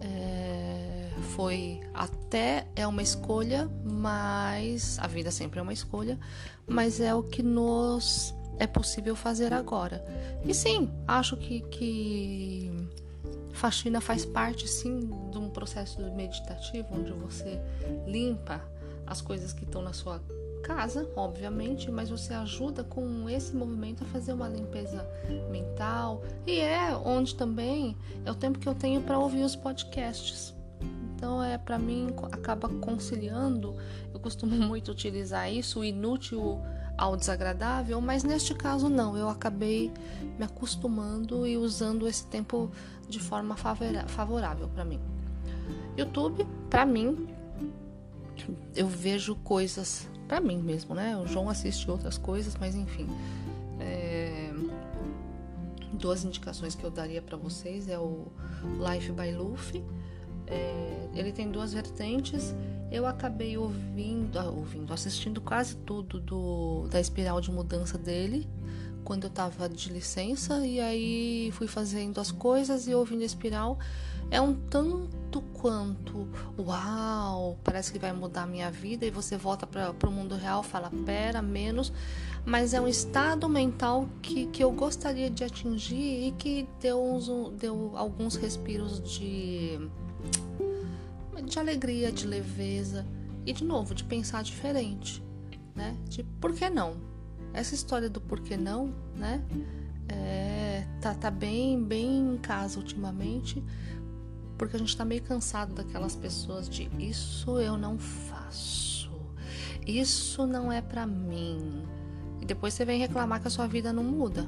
É, 0.00 1.10
foi 1.34 1.80
até 1.92 2.66
é 2.74 2.86
uma 2.86 3.02
escolha, 3.02 3.68
mas 3.84 4.98
a 4.98 5.06
vida 5.06 5.30
sempre 5.30 5.58
é 5.58 5.62
uma 5.62 5.72
escolha 5.72 6.18
mas 6.66 7.00
é 7.00 7.14
o 7.14 7.22
que 7.22 7.42
nos 7.42 8.34
é 8.58 8.66
possível 8.66 9.14
fazer 9.14 9.52
agora. 9.52 10.04
E 10.44 10.52
sim, 10.52 10.90
acho 11.06 11.36
que, 11.36 11.60
que 11.62 12.88
faxina 13.52 14.00
faz 14.00 14.24
parte 14.24 14.66
sim 14.66 15.10
de 15.30 15.38
um 15.38 15.48
processo 15.48 16.00
meditativo 16.12 16.88
onde 16.92 17.12
você 17.12 17.60
limpa 18.06 18.62
as 19.06 19.20
coisas 19.20 19.52
que 19.52 19.64
estão 19.64 19.82
na 19.82 19.92
sua 19.92 20.20
casa, 20.66 21.08
obviamente, 21.14 21.92
mas 21.92 22.10
você 22.10 22.34
ajuda 22.34 22.82
com 22.82 23.30
esse 23.30 23.54
movimento 23.54 24.02
a 24.02 24.06
fazer 24.08 24.32
uma 24.32 24.48
limpeza 24.48 25.08
mental 25.48 26.24
e 26.44 26.58
é 26.58 26.92
onde 26.96 27.36
também 27.36 27.96
é 28.24 28.30
o 28.32 28.34
tempo 28.34 28.58
que 28.58 28.68
eu 28.68 28.74
tenho 28.74 29.00
para 29.00 29.16
ouvir 29.16 29.44
os 29.44 29.54
podcasts. 29.54 30.52
Então 31.14 31.42
é 31.42 31.56
para 31.56 31.78
mim 31.78 32.08
acaba 32.32 32.68
conciliando. 32.68 33.76
Eu 34.12 34.18
costumo 34.18 34.56
muito 34.58 34.90
utilizar 34.90 35.50
isso, 35.52 35.80
o 35.80 35.84
inútil 35.84 36.60
ao 36.98 37.16
desagradável, 37.16 38.00
mas 38.00 38.24
neste 38.24 38.52
caso 38.52 38.88
não. 38.88 39.16
Eu 39.16 39.28
acabei 39.28 39.92
me 40.36 40.44
acostumando 40.44 41.46
e 41.46 41.56
usando 41.56 42.08
esse 42.08 42.26
tempo 42.26 42.72
de 43.08 43.20
forma 43.20 43.54
favorável 43.54 44.68
para 44.68 44.84
mim. 44.84 45.00
YouTube, 45.96 46.44
para 46.68 46.84
mim, 46.84 47.28
eu 48.74 48.88
vejo 48.88 49.36
coisas 49.36 50.08
para 50.26 50.40
mim 50.40 50.58
mesmo, 50.58 50.94
né? 50.94 51.16
O 51.16 51.26
João 51.26 51.48
assiste 51.48 51.90
outras 51.90 52.18
coisas, 52.18 52.56
mas 52.58 52.74
enfim. 52.74 53.08
É... 53.80 54.52
Duas 55.92 56.24
indicações 56.24 56.74
que 56.74 56.84
eu 56.84 56.90
daria 56.90 57.22
para 57.22 57.36
vocês 57.36 57.88
é 57.88 57.98
o 57.98 58.26
Life 58.78 59.12
by 59.12 59.32
Luffy 59.32 59.82
é, 60.46 61.08
ele 61.14 61.32
tem 61.32 61.50
duas 61.50 61.72
vertentes. 61.72 62.54
Eu 62.90 63.06
acabei 63.06 63.58
ouvindo, 63.58 64.38
ah, 64.38 64.48
ouvindo, 64.48 64.92
assistindo 64.92 65.40
quase 65.40 65.76
tudo 65.76 66.20
do, 66.20 66.86
da 66.88 67.00
espiral 67.00 67.40
de 67.40 67.50
mudança 67.50 67.98
dele 67.98 68.48
quando 69.06 69.22
eu 69.24 69.30
tava 69.30 69.68
de 69.68 69.92
licença 69.92 70.66
e 70.66 70.80
aí 70.80 71.50
fui 71.52 71.68
fazendo 71.68 72.20
as 72.20 72.32
coisas 72.32 72.88
e 72.88 72.94
ouvindo 72.94 73.22
espiral. 73.22 73.78
É 74.32 74.40
um 74.40 74.52
tanto 74.52 75.40
quanto, 75.54 76.28
uau, 76.58 77.56
parece 77.62 77.92
que 77.92 78.00
vai 78.00 78.12
mudar 78.12 78.42
a 78.42 78.46
minha 78.46 78.68
vida 78.68 79.06
e 79.06 79.10
você 79.10 79.36
volta 79.36 79.64
para 79.64 80.08
o 80.08 80.10
mundo 80.10 80.34
real, 80.34 80.64
fala, 80.64 80.90
pera, 81.06 81.40
menos, 81.40 81.92
mas 82.44 82.74
é 82.74 82.80
um 82.80 82.88
estado 82.88 83.48
mental 83.48 84.08
que, 84.20 84.46
que 84.46 84.64
eu 84.64 84.72
gostaria 84.72 85.30
de 85.30 85.44
atingir 85.44 86.26
e 86.26 86.32
que 86.32 86.68
deu, 86.80 87.00
uns, 87.00 87.28
deu 87.56 87.92
alguns 87.94 88.34
respiros 88.34 89.00
de 89.00 89.78
de 91.44 91.60
alegria, 91.60 92.10
de 92.10 92.26
leveza 92.26 93.06
e 93.44 93.52
de 93.52 93.62
novo 93.62 93.94
de 93.94 94.02
pensar 94.02 94.42
diferente, 94.42 95.22
né? 95.76 95.96
De 96.08 96.24
por 96.24 96.52
que 96.52 96.68
não? 96.68 96.96
Essa 97.56 97.74
história 97.74 98.10
do 98.10 98.20
por 98.20 98.40
que 98.40 98.54
não, 98.54 98.92
né? 99.16 99.42
É, 100.08 100.86
tá, 101.00 101.14
tá 101.14 101.30
bem, 101.30 101.82
bem 101.82 102.34
em 102.34 102.36
casa 102.36 102.78
ultimamente, 102.78 103.64
porque 104.58 104.76
a 104.76 104.78
gente 104.78 104.94
tá 104.94 105.06
meio 105.06 105.22
cansado 105.22 105.72
daquelas 105.72 106.14
pessoas 106.14 106.68
de 106.68 106.90
isso 106.98 107.58
eu 107.58 107.78
não 107.78 107.98
faço, 107.98 109.10
isso 109.86 110.46
não 110.46 110.70
é 110.70 110.82
para 110.82 111.06
mim. 111.06 111.82
E 112.42 112.44
depois 112.44 112.74
você 112.74 112.84
vem 112.84 113.00
reclamar 113.00 113.40
que 113.40 113.48
a 113.48 113.50
sua 113.50 113.66
vida 113.66 113.90
não 113.90 114.04
muda. 114.04 114.46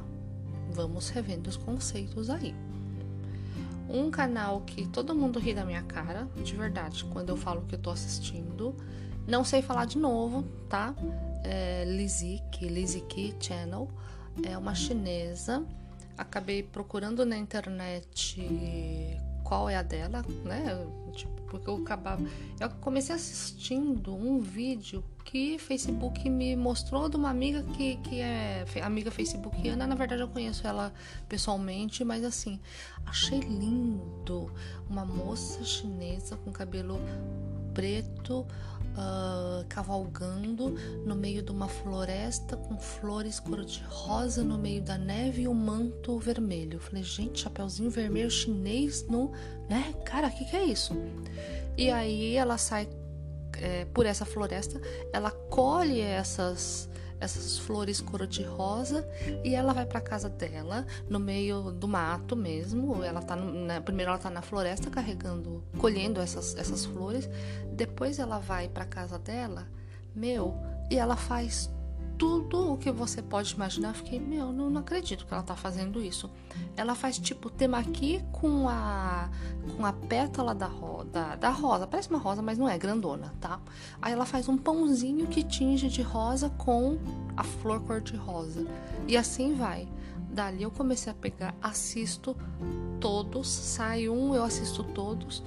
Vamos 0.70 1.08
revendo 1.08 1.48
os 1.48 1.56
conceitos 1.56 2.28
aí 2.28 2.54
um 3.88 4.10
canal 4.10 4.60
que 4.60 4.86
todo 4.86 5.14
mundo 5.14 5.38
ri 5.38 5.54
da 5.54 5.64
minha 5.64 5.82
cara, 5.82 6.28
de 6.36 6.54
verdade, 6.54 7.06
quando 7.06 7.30
eu 7.30 7.36
falo 7.36 7.62
que 7.66 7.74
eu 7.74 7.78
tô 7.78 7.88
assistindo. 7.90 8.74
Não 9.26 9.44
sei 9.44 9.62
falar 9.62 9.86
de 9.86 9.98
novo, 9.98 10.44
tá? 10.68 10.94
É 11.44 11.84
Lizik, 11.84 12.66
Liziki 12.66 13.34
Channel. 13.40 13.88
É 14.42 14.56
uma 14.56 14.74
chinesa. 14.74 15.64
Acabei 16.16 16.62
procurando 16.62 17.24
na 17.24 17.36
internet 17.36 18.36
qual 19.44 19.68
é 19.68 19.76
a 19.76 19.82
dela, 19.82 20.24
né? 20.44 20.86
Tipo, 21.12 21.40
porque 21.48 21.68
eu 21.68 21.76
acabava. 21.76 22.22
Eu 22.60 22.68
comecei 22.80 23.14
assistindo 23.14 24.14
um 24.14 24.38
vídeo 24.38 25.02
que 25.24 25.58
Facebook 25.58 26.28
me 26.28 26.54
mostrou 26.54 27.08
de 27.08 27.16
uma 27.16 27.30
amiga 27.30 27.62
que, 27.62 27.96
que 27.96 28.20
é 28.20 28.64
amiga 28.82 29.10
facebookiana. 29.10 29.86
Na 29.86 29.94
verdade, 29.94 30.22
eu 30.22 30.28
conheço 30.28 30.66
ela 30.66 30.92
pessoalmente, 31.28 32.04
mas 32.04 32.24
assim, 32.24 32.60
achei 33.06 33.40
lindo. 33.40 34.52
Uma 34.88 35.04
moça 35.04 35.64
chinesa 35.64 36.36
com 36.36 36.52
cabelo 36.52 37.00
preto, 37.72 38.46
uh, 38.98 39.64
cavalgando 39.68 40.70
no 41.06 41.14
meio 41.14 41.42
de 41.42 41.52
uma 41.52 41.68
floresta 41.68 42.56
com 42.56 42.78
flores 42.78 43.38
cor-de-rosa 43.38 44.42
no 44.42 44.58
meio 44.58 44.82
da 44.82 44.98
neve 44.98 45.42
e 45.42 45.48
um 45.48 45.54
manto 45.54 46.18
vermelho. 46.18 46.80
falei, 46.80 47.02
gente, 47.02 47.40
chapeuzinho 47.40 47.90
vermelho 47.90 48.30
chinês 48.30 49.06
no. 49.08 49.32
né? 49.68 49.94
Cara, 50.04 50.26
o 50.26 50.30
que, 50.30 50.44
que 50.44 50.56
é 50.56 50.64
isso? 50.64 50.94
E 51.76 51.90
aí 51.90 52.34
ela 52.34 52.58
sai 52.58 52.88
é, 53.60 53.84
por 53.86 54.04
essa 54.04 54.24
floresta, 54.24 54.80
ela 55.12 55.30
colhe 55.30 56.00
essas 56.00 56.88
essas 57.20 57.58
flores 57.58 58.00
cor-de-rosa 58.00 59.06
e 59.44 59.54
ela 59.54 59.72
vai 59.72 59.86
para 59.86 60.00
casa 60.00 60.28
dela 60.28 60.86
no 61.08 61.18
meio 61.18 61.70
do 61.72 61.88
mato 61.88 62.36
mesmo. 62.36 63.02
Ela 63.02 63.22
tá 63.22 63.34
no, 63.34 63.66
né, 63.66 63.80
primeiro 63.80 64.10
ela 64.10 64.18
tá 64.18 64.30
na 64.30 64.42
floresta 64.42 64.90
carregando, 64.90 65.62
colhendo 65.78 66.20
essas, 66.20 66.56
essas 66.56 66.84
flores. 66.84 67.28
Depois 67.72 68.18
ela 68.18 68.38
vai 68.38 68.68
para 68.68 68.84
casa 68.84 69.18
dela, 69.18 69.68
meu, 70.14 70.54
e 70.90 70.96
ela 70.96 71.16
faz 71.16 71.70
tudo 72.18 72.72
o 72.72 72.76
que 72.76 72.90
você 72.90 73.22
pode 73.22 73.54
imaginar. 73.54 73.94
Fiquei, 73.94 74.18
meu, 74.18 74.52
não, 74.52 74.68
não 74.68 74.80
acredito 74.80 75.24
que 75.24 75.32
ela 75.32 75.42
tá 75.42 75.54
fazendo 75.54 76.02
isso. 76.02 76.28
Ela 76.76 76.94
faz 76.94 77.18
tipo 77.18 77.48
temaki 77.48 78.22
com 78.32 78.68
a 78.68 79.30
com 79.76 79.86
a 79.86 79.92
pétala 79.92 80.54
da, 80.54 80.66
ro, 80.66 81.04
da, 81.04 81.36
da 81.36 81.50
rosa. 81.50 81.86
Parece 81.86 82.10
uma 82.10 82.18
rosa, 82.18 82.42
mas 82.42 82.58
não 82.58 82.68
é 82.68 82.76
grandona, 82.76 83.32
tá? 83.40 83.60
Aí 84.02 84.12
ela 84.12 84.26
faz 84.26 84.48
um 84.48 84.58
pãozinho 84.58 85.26
que 85.28 85.44
tinge 85.44 85.88
de 85.88 86.02
rosa 86.02 86.50
com 86.50 86.98
a 87.36 87.44
flor 87.44 87.80
cor-de-rosa. 87.80 88.66
E 89.06 89.16
assim 89.16 89.54
vai. 89.54 89.88
Dali 90.30 90.62
eu 90.62 90.70
comecei 90.70 91.10
a 91.10 91.14
pegar, 91.14 91.54
assisto 91.62 92.36
todos, 93.00 93.48
sai 93.48 94.08
um, 94.08 94.34
eu 94.34 94.42
assisto 94.42 94.82
todos. 94.82 95.42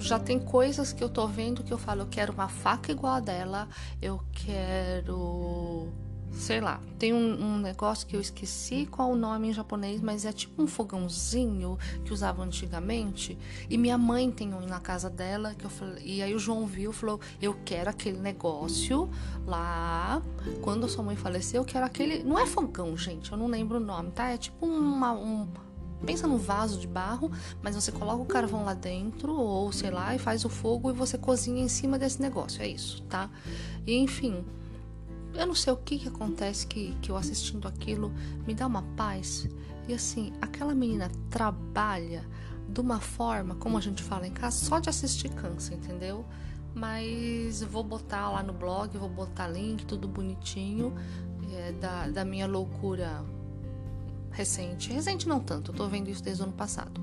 Já 0.00 0.18
tem 0.18 0.38
coisas 0.38 0.92
que 0.92 1.04
eu 1.04 1.08
tô 1.08 1.26
vendo 1.26 1.62
que 1.62 1.72
eu 1.72 1.78
falo, 1.78 2.02
eu 2.02 2.06
quero 2.06 2.32
uma 2.32 2.48
faca 2.48 2.90
igual 2.90 3.14
a 3.14 3.20
dela, 3.20 3.68
eu 4.00 4.20
quero 4.32 5.92
sei 6.32 6.60
lá, 6.60 6.80
tem 6.98 7.12
um, 7.12 7.42
um, 7.42 7.58
negócio 7.58 8.06
que 8.06 8.16
eu 8.16 8.20
esqueci 8.20 8.86
qual 8.86 9.10
o 9.10 9.16
nome 9.16 9.48
em 9.48 9.52
japonês, 9.52 10.00
mas 10.00 10.24
é 10.24 10.32
tipo 10.32 10.62
um 10.62 10.66
fogãozinho 10.66 11.78
que 12.04 12.12
usavam 12.12 12.44
antigamente. 12.44 13.36
E 13.68 13.76
minha 13.76 13.98
mãe 13.98 14.30
tem 14.30 14.54
um 14.54 14.60
na 14.60 14.80
casa 14.80 15.10
dela, 15.10 15.54
que 15.54 15.64
eu 15.64 15.70
falei, 15.70 16.02
e 16.04 16.22
aí 16.22 16.34
o 16.34 16.38
João 16.38 16.66
viu, 16.66 16.92
falou: 16.92 17.20
"Eu 17.40 17.54
quero 17.64 17.90
aquele 17.90 18.18
negócio 18.18 19.10
lá. 19.46 20.22
Quando 20.62 20.86
a 20.86 20.88
sua 20.88 21.04
mãe 21.04 21.16
faleceu, 21.16 21.62
eu 21.62 21.64
quero 21.64 21.84
aquele, 21.84 22.22
não 22.22 22.38
é 22.38 22.46
fogão, 22.46 22.96
gente, 22.96 23.32
eu 23.32 23.38
não 23.38 23.46
lembro 23.46 23.78
o 23.78 23.80
nome, 23.80 24.10
tá? 24.10 24.30
É 24.30 24.38
tipo 24.38 24.66
uma 24.66 25.12
um 25.12 25.46
pensa 26.04 26.26
num 26.26 26.38
vaso 26.38 26.78
de 26.78 26.86
barro, 26.86 27.30
mas 27.62 27.74
você 27.74 27.92
coloca 27.92 28.22
o 28.22 28.26
carvão 28.26 28.64
lá 28.64 28.74
dentro 28.74 29.34
ou 29.34 29.70
sei 29.72 29.90
lá 29.90 30.14
e 30.14 30.18
faz 30.18 30.44
o 30.44 30.48
fogo 30.48 30.90
e 30.90 30.92
você 30.92 31.18
cozinha 31.18 31.62
em 31.62 31.68
cima 31.68 31.98
desse 31.98 32.20
negócio. 32.20 32.62
É 32.62 32.68
isso, 32.68 33.02
tá? 33.02 33.30
E 33.86 33.96
enfim, 33.96 34.44
eu 35.34 35.46
não 35.46 35.54
sei 35.54 35.72
o 35.72 35.76
que, 35.76 35.98
que 35.98 36.08
acontece 36.08 36.66
que, 36.66 36.94
que 37.00 37.10
eu 37.10 37.16
assistindo 37.16 37.68
aquilo 37.68 38.12
me 38.46 38.54
dá 38.54 38.66
uma 38.66 38.82
paz. 38.96 39.48
E 39.88 39.94
assim, 39.94 40.32
aquela 40.40 40.74
menina 40.74 41.10
trabalha 41.30 42.24
de 42.68 42.80
uma 42.80 43.00
forma, 43.00 43.54
como 43.56 43.76
a 43.76 43.80
gente 43.80 44.02
fala 44.02 44.26
em 44.26 44.32
casa, 44.32 44.64
só 44.64 44.78
de 44.78 44.88
assistir 44.88 45.28
cansa, 45.30 45.74
entendeu? 45.74 46.24
Mas 46.72 47.62
vou 47.64 47.82
botar 47.82 48.30
lá 48.30 48.42
no 48.42 48.52
blog, 48.52 48.96
vou 48.96 49.08
botar 49.08 49.48
link, 49.48 49.84
tudo 49.84 50.06
bonitinho, 50.06 50.94
é, 51.52 51.72
da, 51.72 52.08
da 52.08 52.24
minha 52.24 52.46
loucura 52.46 53.24
recente. 54.30 54.92
Recente 54.92 55.28
não 55.28 55.40
tanto, 55.40 55.72
eu 55.72 55.76
tô 55.76 55.86
vendo 55.88 56.08
isso 56.08 56.22
desde 56.22 56.42
o 56.42 56.46
ano 56.46 56.52
passado. 56.52 57.00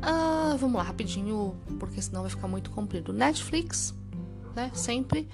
Ah, 0.00 0.56
vamos 0.58 0.76
lá, 0.76 0.82
rapidinho, 0.82 1.54
porque 1.78 2.00
senão 2.00 2.22
vai 2.22 2.30
ficar 2.30 2.48
muito 2.48 2.70
comprido. 2.70 3.12
Netflix, 3.12 3.94
né? 4.54 4.70
Sempre. 4.74 5.28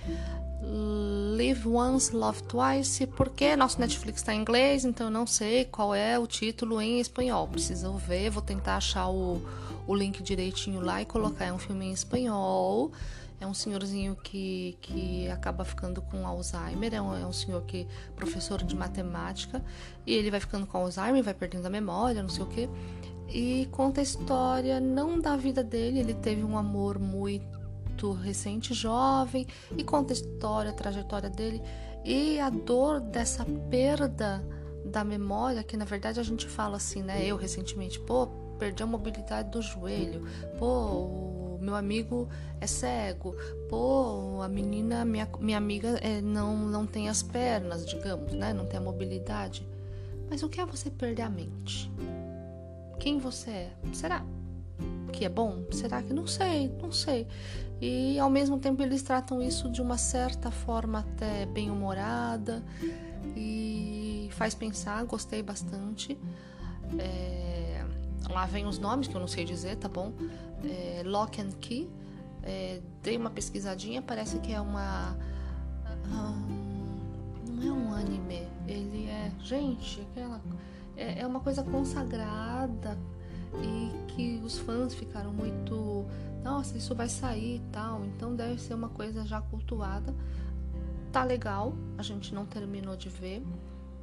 Live 1.37 1.67
Once, 1.69 2.15
Love 2.15 2.43
Twice, 2.43 3.07
porque 3.07 3.57
nosso 3.57 3.81
Netflix 3.81 4.21
está 4.21 4.35
em 4.35 4.41
inglês, 4.41 4.85
então 4.85 5.07
eu 5.07 5.11
não 5.11 5.27
sei 5.27 5.65
qual 5.65 5.95
é 5.95 6.19
o 6.19 6.27
título 6.27 6.81
em 6.83 7.01
espanhol. 7.01 7.49
Preciso 7.49 7.93
ver, 7.95 8.29
vou 8.29 8.43
tentar 8.43 8.77
achar 8.77 9.09
o, 9.09 9.41
o 9.87 9.95
link 9.95 10.23
direitinho 10.23 10.81
lá 10.81 11.01
e 11.01 11.07
colocar. 11.07 11.47
É 11.47 11.53
um 11.53 11.59
filme 11.59 11.87
em 11.87 11.93
espanhol. 11.93 12.93
É 13.41 13.47
um 13.47 13.55
senhorzinho 13.55 14.17
que, 14.17 14.77
que 14.81 15.29
acaba 15.29 15.65
ficando 15.65 16.03
com 16.03 16.27
Alzheimer. 16.27 16.95
É 16.95 17.01
um, 17.01 17.17
é 17.17 17.27
um 17.27 17.33
senhor 17.33 17.63
que 17.63 17.87
professor 18.17 18.63
de 18.63 18.75
matemática 18.75 19.63
e 20.07 20.15
ele 20.15 20.31
vai 20.31 20.41
ficando 20.41 20.67
com 20.67 20.79
Alzheimer, 20.79 21.23
vai 21.23 21.35
perdendo 21.35 21.67
a 21.67 21.71
memória, 21.71 22.23
não 22.23 22.29
sei 22.29 22.43
o 22.43 22.47
que. 22.47 22.69
E 23.29 23.67
conta 23.71 24.01
a 24.01 24.03
história 24.03 24.81
não 24.81 25.21
da 25.21 25.37
vida 25.37 25.63
dele. 25.63 26.01
Ele 26.01 26.15
teve 26.15 26.43
um 26.43 26.59
amor 26.59 26.99
muito 26.99 27.59
muito 27.99 28.13
recente, 28.13 28.73
jovem, 28.73 29.45
e 29.77 29.83
conta 29.83 30.13
a 30.13 30.15
história, 30.15 30.71
a 30.71 30.75
trajetória 30.75 31.29
dele 31.29 31.61
e 32.05 32.39
a 32.39 32.49
dor 32.49 33.01
dessa 33.01 33.45
perda 33.69 34.45
da 34.85 35.03
memória, 35.03 35.65
que 35.65 35.77
na 35.77 35.85
verdade 35.85 36.21
a 36.21 36.23
gente 36.23 36.47
fala 36.47 36.77
assim, 36.77 37.03
né? 37.03 37.27
Eu 37.27 37.37
recentemente, 37.37 37.99
pô, 38.01 38.29
perdi 38.59 38.83
a 38.83 38.87
mobilidade 38.87 39.51
do 39.51 39.61
joelho, 39.61 40.27
pô, 40.59 40.67
meu 41.61 41.75
amigo 41.75 42.29
é 42.61 42.67
cego, 42.67 43.35
pô, 43.69 44.41
a 44.43 44.49
menina, 44.49 45.05
minha, 45.05 45.29
minha 45.41 45.59
amiga 45.59 45.99
é, 46.01 46.21
não, 46.21 46.57
não 46.57 46.87
tem 46.87 47.09
as 47.09 47.23
pernas, 47.23 47.87
digamos, 47.87 48.33
né? 48.33 48.53
Não 48.53 48.67
tem 48.67 48.79
a 48.79 48.83
mobilidade. 48.83 49.67
Mas 50.31 50.43
o 50.43 50.49
que 50.49 50.61
é 50.61 50.67
você 50.67 50.91
perder 50.91 51.23
a 51.23 51.31
mente? 51.31 51.91
Quem 52.99 53.19
você 53.19 53.51
é? 53.51 53.73
Será 53.93 54.25
que 55.13 55.25
é 55.25 55.29
bom? 55.29 55.65
Será 55.71 56.03
que 56.03 56.13
não 56.13 56.27
sei? 56.27 56.69
Não 56.81 56.93
sei. 56.93 57.27
E 57.81 58.19
ao 58.19 58.29
mesmo 58.29 58.59
tempo 58.59 58.83
eles 58.83 59.03
tratam 59.03 59.41
isso 59.41 59.71
de 59.71 59.81
uma 59.81 59.97
certa 59.97 60.51
forma 60.51 61.01
até 61.01 61.47
bem 61.47 61.71
humorada 61.71 62.63
e 63.37 64.29
faz 64.33 64.55
pensar, 64.55 65.05
gostei 65.05 65.43
bastante. 65.43 66.19
É, 66.99 67.68
lá 68.31 68.47
vem 68.47 68.67
os 68.67 68.79
nomes 68.79 69.09
que 69.09 69.15
eu 69.15 69.21
não 69.21 69.29
sei 69.29 69.45
dizer, 69.45 69.77
tá 69.77 69.89
bom? 69.89 70.13
É, 70.65 71.03
Lock 71.05 71.41
and 71.41 71.53
Key. 71.61 71.89
É, 72.43 72.81
dei 73.03 73.17
uma 73.17 73.31
pesquisadinha, 73.31 74.01
parece 74.01 74.39
que 74.39 74.53
é 74.53 74.61
uma. 74.61 75.17
não 77.47 77.63
é 77.63 77.73
um 77.73 77.93
anime, 77.95 78.47
ele 78.67 79.07
é. 79.07 79.31
Gente, 79.41 80.01
aquela. 80.01 80.41
É, 80.97 81.21
é 81.21 81.27
uma 81.27 81.41
coisa 81.41 81.63
consagrada 81.63 82.99
e 83.63 83.93
que 84.09 84.41
os 84.45 84.59
fãs 84.59 84.95
ficaram 84.95 85.33
muito 85.33 86.07
nossa, 86.43 86.77
isso 86.77 86.95
vai 86.95 87.09
sair 87.09 87.57
e 87.57 87.63
tal, 87.71 88.05
então 88.05 88.35
deve 88.35 88.61
ser 88.61 88.75
uma 88.75 88.89
coisa 88.89 89.25
já 89.27 89.41
cultuada. 89.41 90.15
Tá 91.13 91.25
legal, 91.25 91.75
a 91.97 92.03
gente 92.03 92.35
não 92.35 92.47
terminou 92.47 92.97
de 92.97 93.09
ver, 93.09 93.43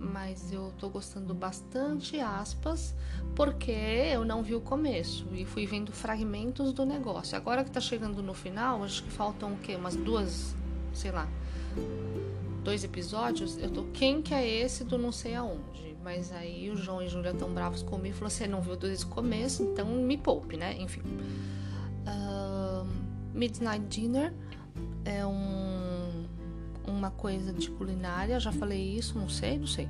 mas 0.05 0.51
eu 0.51 0.71
tô 0.77 0.89
gostando 0.89 1.33
bastante, 1.33 2.19
aspas, 2.19 2.95
porque 3.35 3.71
eu 3.71 4.23
não 4.23 4.43
vi 4.43 4.55
o 4.55 4.61
começo 4.61 5.27
e 5.33 5.45
fui 5.45 5.65
vendo 5.65 5.91
fragmentos 5.91 6.71
do 6.71 6.85
negócio. 6.85 7.35
Agora 7.35 7.63
que 7.63 7.71
tá 7.71 7.81
chegando 7.81 8.21
no 8.21 8.33
final, 8.33 8.83
acho 8.83 9.03
que 9.03 9.11
faltam 9.11 9.53
o 9.53 9.57
quê? 9.57 9.75
Umas 9.75 9.95
duas, 9.95 10.55
sei 10.93 11.11
lá, 11.11 11.27
dois 12.63 12.83
episódios. 12.83 13.57
Eu 13.57 13.69
tô, 13.69 13.83
quem 13.85 14.21
que 14.21 14.33
é 14.33 14.47
esse 14.47 14.83
do 14.83 14.97
não 14.97 15.11
sei 15.11 15.35
aonde? 15.35 15.95
Mas 16.03 16.31
aí 16.31 16.69
o 16.69 16.77
João 16.77 17.01
e 17.01 17.07
Júlia 17.09 17.33
tão 17.33 17.51
bravos 17.51 17.81
comigo 17.81 18.15
falou: 18.15 18.29
você 18.29 18.47
não 18.47 18.61
viu 18.61 18.75
desde 18.75 19.05
o 19.05 19.07
começo, 19.07 19.63
então 19.63 19.87
me 19.87 20.17
poupe, 20.17 20.55
né? 20.55 20.75
Enfim. 20.79 21.01
Midnight 23.33 23.85
Dinner 23.87 24.33
é 25.03 25.25
um, 25.25 25.64
uma 26.87 27.11
coisa 27.11 27.53
de 27.53 27.69
culinária, 27.69 28.39
já 28.39 28.51
falei 28.51 28.97
isso, 28.97 29.17
não 29.17 29.29
sei, 29.29 29.57
não 29.57 29.67
sei. 29.67 29.87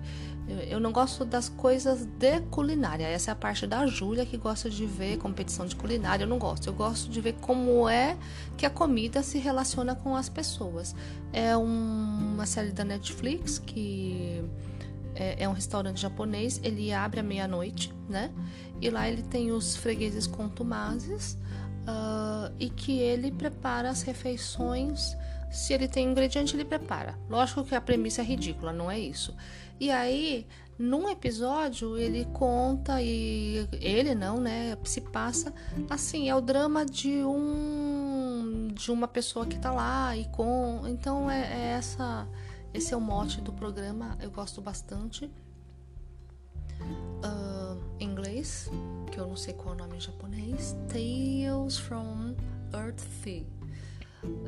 Eu, 0.69 0.79
não 0.79 0.91
gosto 0.91 1.25
das 1.25 1.49
coisas 1.49 2.05
de 2.05 2.39
culinária. 2.51 3.05
Essa 3.07 3.31
é 3.31 3.33
a 3.33 3.35
parte 3.35 3.65
da 3.65 3.87
Júlia 3.87 4.25
que 4.25 4.37
gosta 4.37 4.69
de 4.69 4.85
ver 4.85 5.17
competição 5.17 5.65
de 5.65 5.75
culinária. 5.75 6.23
Eu 6.23 6.27
não 6.27 6.37
gosto. 6.37 6.67
Eu 6.67 6.73
gosto 6.73 7.09
de 7.09 7.19
ver 7.19 7.33
como 7.41 7.89
é 7.89 8.15
que 8.55 8.65
a 8.65 8.69
comida 8.69 9.23
se 9.23 9.39
relaciona 9.39 9.95
com 9.95 10.15
as 10.15 10.29
pessoas. 10.29 10.95
É 11.33 11.57
um, 11.57 12.33
uma 12.35 12.45
série 12.45 12.71
da 12.71 12.83
Netflix 12.83 13.57
que 13.57 14.43
é, 15.15 15.43
é 15.43 15.49
um 15.49 15.53
restaurante 15.53 15.99
japonês. 15.99 16.59
Ele 16.63 16.93
abre 16.93 17.19
à 17.19 17.23
meia-noite, 17.23 17.91
né? 18.07 18.31
E 18.79 18.89
lá 18.91 19.09
ele 19.09 19.23
tem 19.23 19.51
os 19.51 19.75
fregueses 19.75 20.27
contumazes 20.27 21.39
uh, 21.87 22.53
e 22.59 22.69
que 22.69 22.99
ele 22.99 23.31
prepara 23.31 23.89
as 23.89 24.01
refeições. 24.03 25.15
Se 25.55 25.73
ele 25.73 25.87
tem 25.87 26.09
ingrediente, 26.11 26.55
ele 26.55 26.65
prepara. 26.65 27.17
Lógico 27.29 27.63
que 27.63 27.73
a 27.73 27.81
premissa 27.81 28.21
é 28.21 28.25
ridícula, 28.25 28.73
não 28.73 28.91
é 28.91 28.99
isso. 28.99 29.33
E 29.79 29.89
aí, 29.89 30.45
num 30.77 31.09
episódio, 31.09 31.97
ele 31.97 32.25
conta 32.33 33.01
e 33.01 33.67
ele 33.79 34.13
não, 34.13 34.39
né? 34.39 34.77
Se 34.83 34.99
passa 34.99 35.53
assim, 35.89 36.29
é 36.29 36.35
o 36.35 36.41
drama 36.41 36.85
de 36.85 37.23
um 37.23 38.67
de 38.73 38.91
uma 38.91 39.07
pessoa 39.07 39.45
que 39.45 39.57
tá 39.57 39.71
lá 39.71 40.15
e 40.17 40.25
com. 40.25 40.81
Então 40.85 41.31
é, 41.31 41.41
é 41.41 41.71
essa, 41.77 42.27
esse 42.73 42.93
é 42.93 42.97
o 42.97 43.01
mote 43.01 43.39
do 43.39 43.53
programa. 43.53 44.17
Eu 44.21 44.29
gosto 44.31 44.61
bastante. 44.61 45.31
Uh, 47.23 47.79
inglês 47.99 48.69
que 49.11 49.17
eu 49.17 49.25
não 49.25 49.37
sei 49.37 49.53
qual 49.53 49.69
é 49.69 49.77
o 49.77 49.79
nome 49.79 49.95
em 49.95 50.01
japonês, 50.01 50.75
Tales 50.89 51.77
from 51.77 52.35
Earth 52.73 52.99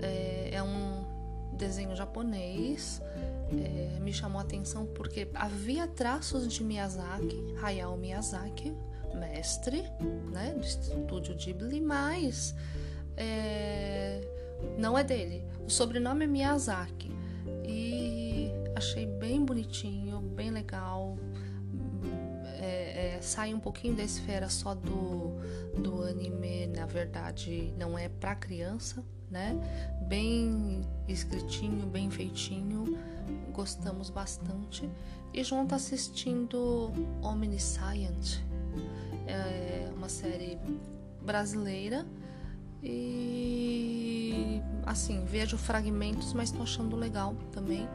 É, 0.01 0.49
é 0.53 0.63
um 0.63 1.05
desenho 1.57 1.95
japonês, 1.95 3.01
é, 3.51 3.99
me 3.99 4.13
chamou 4.13 4.39
a 4.39 4.43
atenção 4.43 4.85
porque 4.85 5.27
havia 5.33 5.87
traços 5.87 6.47
de 6.47 6.63
Miyazaki, 6.63 7.55
Hayao 7.61 7.97
Miyazaki, 7.97 8.75
mestre 9.15 9.83
né, 10.31 10.53
do 10.53 10.63
estúdio 10.63 11.35
Ghibli, 11.35 11.81
mas 11.81 12.53
é, 13.15 14.21
não 14.77 14.97
é 14.97 15.03
dele. 15.03 15.43
O 15.65 15.69
sobrenome 15.69 16.25
é 16.25 16.27
Miyazaki. 16.27 17.11
E 17.67 18.51
achei 18.75 19.05
bem 19.05 19.43
bonitinho, 19.43 20.21
bem 20.21 20.51
legal, 20.51 21.17
é, 22.59 23.15
é, 23.15 23.21
sai 23.21 23.53
um 23.53 23.59
pouquinho 23.59 23.95
da 23.95 24.03
esfera 24.03 24.49
só 24.49 24.73
do, 24.73 25.35
do 25.81 26.03
anime, 26.03 26.67
na 26.67 26.85
verdade 26.85 27.73
não 27.77 27.97
é 27.97 28.09
para 28.09 28.35
criança, 28.35 29.03
né? 29.29 29.55
Bem 30.07 30.81
escritinho, 31.07 31.85
bem 31.87 32.09
feitinho, 32.09 32.97
gostamos 33.53 34.09
bastante. 34.09 34.89
E 35.33 35.43
junto 35.43 35.75
assistindo 35.75 36.91
Omniscient, 37.21 38.41
é 39.27 39.89
uma 39.95 40.09
série 40.09 40.57
brasileira 41.21 42.05
e 42.81 44.61
assim, 44.85 45.25
vejo 45.25 45.57
fragmentos, 45.57 46.33
mas 46.33 46.51
tô 46.51 46.63
achando 46.63 46.95
legal 46.95 47.35
também. 47.51 47.87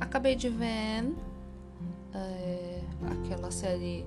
Acabei 0.00 0.34
de 0.34 0.48
ver 0.48 1.14
é, 2.14 2.80
aquela 3.10 3.50
série 3.50 4.04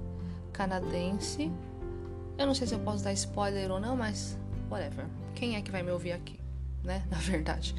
canadense. 0.51 1.51
Eu 2.37 2.47
não 2.47 2.53
sei 2.53 2.67
se 2.67 2.73
eu 2.73 2.79
posso 2.79 3.03
dar 3.03 3.13
spoiler 3.13 3.71
ou 3.71 3.79
não, 3.79 3.95
mas 3.95 4.37
whatever. 4.69 5.05
Quem 5.35 5.55
é 5.55 5.61
que 5.61 5.71
vai 5.71 5.83
me 5.83 5.91
ouvir 5.91 6.11
aqui, 6.11 6.39
né? 6.83 7.05
Na 7.09 7.17
verdade. 7.17 7.75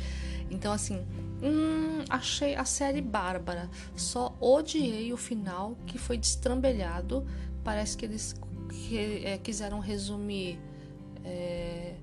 Então, 0.50 0.72
assim, 0.72 1.06
hum, 1.42 2.04
achei 2.10 2.54
a 2.54 2.64
série 2.64 3.00
bárbara. 3.00 3.70
Só 3.96 4.36
odiei 4.40 5.12
o 5.12 5.16
final 5.16 5.76
que 5.86 5.98
foi 5.98 6.18
destrambelhado. 6.18 7.26
Parece 7.64 7.96
que 7.96 8.04
eles 8.04 8.34
que, 8.68 9.24
é, 9.24 9.38
quiseram 9.38 9.78
resumir 9.78 10.58
é, 11.24 11.94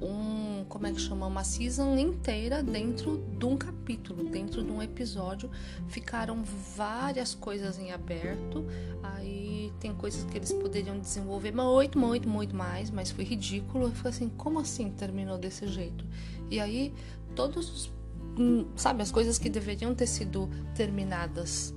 um, 0.00 0.64
como 0.68 0.86
é 0.86 0.92
que 0.92 1.00
chama, 1.00 1.26
uma 1.26 1.44
season 1.44 1.96
inteira 1.96 2.62
dentro 2.62 3.24
de 3.38 3.44
um 3.44 3.56
capítulo, 3.56 4.24
dentro 4.24 4.62
de 4.62 4.70
um 4.70 4.82
episódio. 4.82 5.50
Ficaram 5.88 6.42
várias 6.74 7.34
coisas 7.34 7.78
em 7.78 7.92
aberto. 7.92 8.64
Aí 9.02 9.72
tem 9.78 9.94
coisas 9.94 10.24
que 10.24 10.36
eles 10.36 10.52
poderiam 10.52 10.98
desenvolver 10.98 11.52
muito, 11.52 11.98
muito, 11.98 12.28
muito 12.28 12.56
mais, 12.56 12.90
mas 12.90 13.10
foi 13.10 13.24
ridículo. 13.24 13.86
Eu 13.86 13.92
falei 13.92 14.12
assim, 14.12 14.28
como 14.28 14.58
assim 14.58 14.90
terminou 14.90 15.38
desse 15.38 15.66
jeito? 15.66 16.04
E 16.50 16.58
aí 16.58 16.92
todos 17.34 17.70
os, 17.70 17.92
hum, 18.38 18.66
sabe, 18.76 19.02
as 19.02 19.10
coisas 19.10 19.38
que 19.38 19.48
deveriam 19.48 19.94
ter 19.94 20.06
sido 20.06 20.48
terminadas 20.74 21.74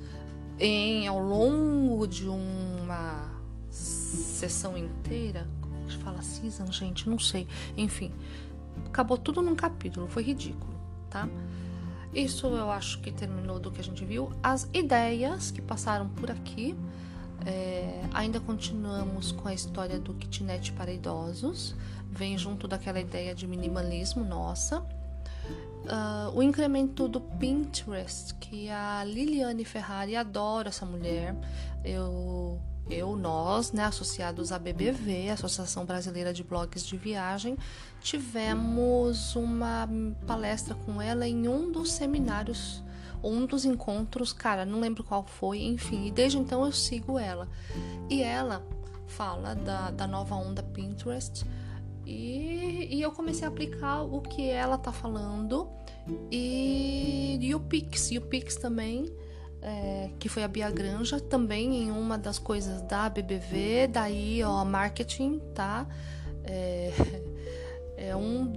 em 0.59 1.07
ao 1.07 1.19
longo 1.19 2.07
de 2.07 2.27
uma 2.27 3.31
sessão 3.69 4.77
inteira, 4.77 5.47
fala 5.91 6.21
season, 6.21 6.71
gente, 6.71 7.09
não 7.09 7.19
sei. 7.19 7.47
Enfim, 7.77 8.11
acabou 8.85 9.17
tudo 9.17 9.41
num 9.41 9.55
capítulo, 9.55 10.07
foi 10.07 10.23
ridículo, 10.23 10.73
tá? 11.09 11.27
Isso 12.13 12.47
eu 12.47 12.69
acho 12.69 12.99
que 12.99 13.11
terminou 13.11 13.59
do 13.59 13.71
que 13.71 13.81
a 13.81 13.83
gente 13.83 14.05
viu. 14.05 14.31
As 14.41 14.69
ideias 14.73 15.49
que 15.49 15.61
passaram 15.61 16.07
por 16.07 16.29
aqui, 16.29 16.75
é, 17.45 18.03
ainda 18.13 18.39
continuamos 18.39 19.31
com 19.31 19.47
a 19.47 19.53
história 19.53 19.99
do 19.99 20.13
kitnet 20.13 20.71
para 20.73 20.91
idosos, 20.91 21.75
vem 22.09 22.37
junto 22.37 22.67
daquela 22.67 22.99
ideia 22.99 23.33
de 23.33 23.47
minimalismo 23.47 24.23
nossa. 24.23 24.85
Uh, 25.83 26.31
o 26.33 26.41
incremento 26.41 27.09
do 27.09 27.19
Pinterest, 27.19 28.33
que 28.35 28.69
a 28.69 29.03
Liliane 29.03 29.65
Ferrari 29.65 30.15
adora 30.15 30.69
essa 30.69 30.85
mulher. 30.85 31.35
Eu 31.83 32.61
eu, 32.89 33.15
nós, 33.15 33.71
né, 33.71 33.85
associados 33.85 34.51
à 34.51 34.59
BBV, 34.59 35.29
Associação 35.29 35.85
Brasileira 35.85 36.33
de 36.33 36.43
Blogs 36.43 36.85
de 36.85 36.97
Viagem, 36.97 37.57
tivemos 38.01 39.35
uma 39.35 39.89
palestra 40.27 40.75
com 40.75 41.01
ela 41.01 41.27
em 41.27 41.47
um 41.47 41.71
dos 41.71 41.91
seminários, 41.93 42.83
um 43.23 43.45
dos 43.45 43.63
encontros, 43.63 44.33
cara, 44.33 44.65
não 44.65 44.79
lembro 44.79 45.03
qual 45.03 45.25
foi, 45.25 45.63
enfim, 45.63 46.07
e 46.07 46.11
desde 46.11 46.37
então 46.37 46.65
eu 46.65 46.71
sigo 46.71 47.17
ela. 47.17 47.47
E 48.09 48.21
ela 48.21 48.65
fala 49.07 49.55
da, 49.55 49.91
da 49.91 50.07
nova 50.07 50.35
onda 50.35 50.61
Pinterest 50.61 51.45
e, 52.05 52.89
e 52.91 53.01
eu 53.01 53.11
comecei 53.11 53.45
a 53.45 53.47
aplicar 53.47 54.01
o 54.01 54.21
que 54.21 54.49
ela 54.49 54.77
tá 54.77 54.91
falando 54.91 55.69
e, 56.29 57.37
e 57.39 57.55
o 57.55 57.59
Pix, 57.59 58.11
e 58.11 58.17
o 58.17 58.21
Pix 58.21 58.57
também 58.57 59.05
é, 59.63 60.09
que 60.19 60.27
foi 60.27 60.43
a 60.43 60.47
Bia 60.47 60.69
Granja, 60.69 61.19
também 61.19 61.83
em 61.83 61.91
uma 61.91 62.17
das 62.17 62.37
coisas 62.37 62.81
da 62.81 63.09
BBV, 63.09 63.87
daí 63.87 64.43
ó, 64.43 64.63
marketing, 64.65 65.39
tá? 65.55 65.87
É, 66.43 66.91
é 67.95 68.15
um, 68.15 68.51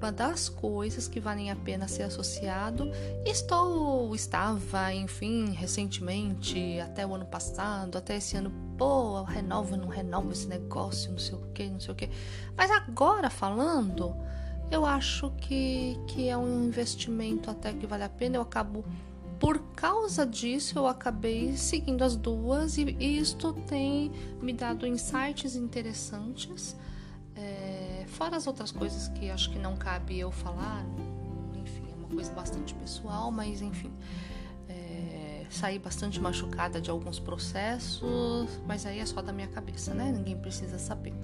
uma 0.00 0.10
das 0.10 0.48
coisas 0.48 1.06
que 1.06 1.20
valem 1.20 1.50
a 1.50 1.56
pena 1.56 1.86
ser 1.86 2.04
associado. 2.04 2.90
Estou, 3.26 4.14
estava, 4.14 4.94
enfim, 4.94 5.52
recentemente, 5.52 6.80
até 6.80 7.06
o 7.06 7.14
ano 7.14 7.26
passado, 7.26 7.98
até 7.98 8.16
esse 8.16 8.38
ano, 8.38 8.50
pô, 8.78 9.22
renova, 9.24 9.76
não 9.76 9.88
renova 9.88 10.32
esse 10.32 10.46
negócio, 10.46 11.12
não 11.12 11.18
sei 11.18 11.34
o 11.34 11.42
que, 11.52 11.68
não 11.68 11.80
sei 11.80 11.92
o 11.92 11.94
que. 11.94 12.08
Mas 12.56 12.70
agora 12.70 13.28
falando, 13.28 14.16
eu 14.70 14.86
acho 14.86 15.30
que, 15.32 15.98
que 16.08 16.30
é 16.30 16.36
um 16.36 16.64
investimento 16.64 17.50
até 17.50 17.74
que 17.74 17.86
vale 17.86 18.04
a 18.04 18.08
pena. 18.08 18.36
Eu 18.36 18.42
acabo 18.42 18.84
por 19.38 19.58
causa 19.74 20.26
disso, 20.26 20.78
eu 20.78 20.86
acabei 20.86 21.56
seguindo 21.56 22.02
as 22.02 22.16
duas 22.16 22.78
e 22.78 22.84
isto 23.00 23.52
tem 23.68 24.10
me 24.40 24.52
dado 24.52 24.86
insights 24.86 25.54
interessantes, 25.54 26.76
é, 27.34 28.04
fora 28.08 28.36
as 28.36 28.46
outras 28.46 28.70
coisas 28.70 29.08
que 29.08 29.30
acho 29.30 29.50
que 29.50 29.58
não 29.58 29.76
cabe 29.76 30.18
eu 30.18 30.30
falar, 30.30 30.84
enfim, 31.54 31.84
é 31.92 31.94
uma 31.94 32.08
coisa 32.08 32.32
bastante 32.32 32.74
pessoal, 32.74 33.30
mas 33.30 33.60
enfim. 33.60 33.92
É, 34.68 35.44
saí 35.50 35.78
bastante 35.78 36.20
machucada 36.20 36.80
de 36.80 36.90
alguns 36.90 37.18
processos, 37.18 38.48
mas 38.66 38.86
aí 38.86 38.98
é 38.98 39.06
só 39.06 39.20
da 39.20 39.32
minha 39.32 39.48
cabeça, 39.48 39.94
né? 39.94 40.10
Ninguém 40.10 40.36
precisa 40.36 40.78
saber. 40.78 41.14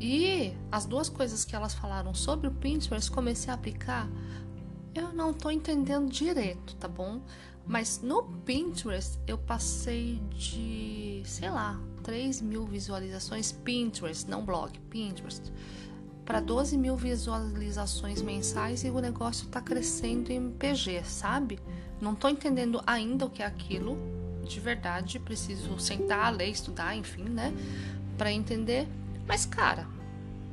E 0.00 0.52
as 0.70 0.84
duas 0.84 1.08
coisas 1.08 1.44
que 1.44 1.56
elas 1.56 1.72
falaram 1.72 2.12
sobre 2.12 2.46
o 2.46 2.50
Pinterest, 2.50 3.10
comecei 3.10 3.50
a 3.50 3.54
aplicar 3.54 4.08
eu 4.94 5.12
não 5.12 5.32
tô 5.32 5.50
entendendo 5.50 6.10
direito, 6.10 6.76
tá 6.76 6.88
bom? 6.88 7.20
Mas 7.66 8.00
no 8.02 8.22
Pinterest 8.22 9.18
eu 9.26 9.38
passei 9.38 10.20
de, 10.30 11.22
sei 11.24 11.50
lá, 11.50 11.80
3 12.02 12.42
mil 12.42 12.66
visualizações 12.66 13.50
Pinterest, 13.52 14.28
não 14.28 14.44
blog, 14.44 14.78
Pinterest, 14.90 15.52
para 16.24 16.40
12 16.40 16.76
mil 16.76 16.96
visualizações 16.96 18.22
mensais 18.22 18.84
e 18.84 18.90
o 18.90 19.00
negócio 19.00 19.48
tá 19.48 19.60
crescendo 19.60 20.30
em 20.30 20.50
PG, 20.50 21.02
sabe? 21.04 21.58
Não 22.00 22.14
tô 22.14 22.28
entendendo 22.28 22.82
ainda 22.86 23.26
o 23.26 23.30
que 23.30 23.42
é 23.42 23.46
aquilo, 23.46 23.96
de 24.44 24.60
verdade, 24.60 25.18
preciso 25.18 25.78
sentar, 25.78 26.34
ler, 26.34 26.48
estudar, 26.48 26.94
enfim, 26.94 27.24
né? 27.24 27.52
Para 28.16 28.30
entender. 28.30 28.86
Mas, 29.26 29.46
cara, 29.46 29.86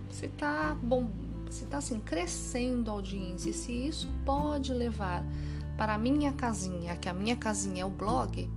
você 0.10 0.28
tá 0.30 0.78
bom, 0.82 1.10
se 1.52 1.66
está 1.66 1.78
assim 1.78 2.00
crescendo 2.00 2.90
a 2.90 2.94
audiência 2.94 3.50
e 3.50 3.54
se 3.54 3.72
isso 3.72 4.10
pode 4.26 4.74
levar 4.74 5.24
para 5.78 5.96
a 5.96 5.98
minha 5.98 6.32
casinha, 6.34 6.96
que 6.96 7.10
a 7.10 7.14
minha 7.14 7.36
casinha 7.36 7.84
é 7.84 7.86
o 7.86 7.90
blog, 7.90 8.50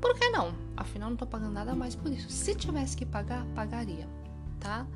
por 0.00 0.14
que 0.18 0.28
não? 0.28 0.54
Afinal, 0.76 1.08
não 1.08 1.14
estou 1.14 1.28
pagando 1.28 1.52
nada 1.52 1.74
mais 1.74 1.94
por 1.94 2.12
isso. 2.12 2.28
Se 2.30 2.54
tivesse 2.54 2.96
que 2.96 3.06
pagar, 3.06 3.44
pagaria, 3.54 4.08
tá? 4.60 4.86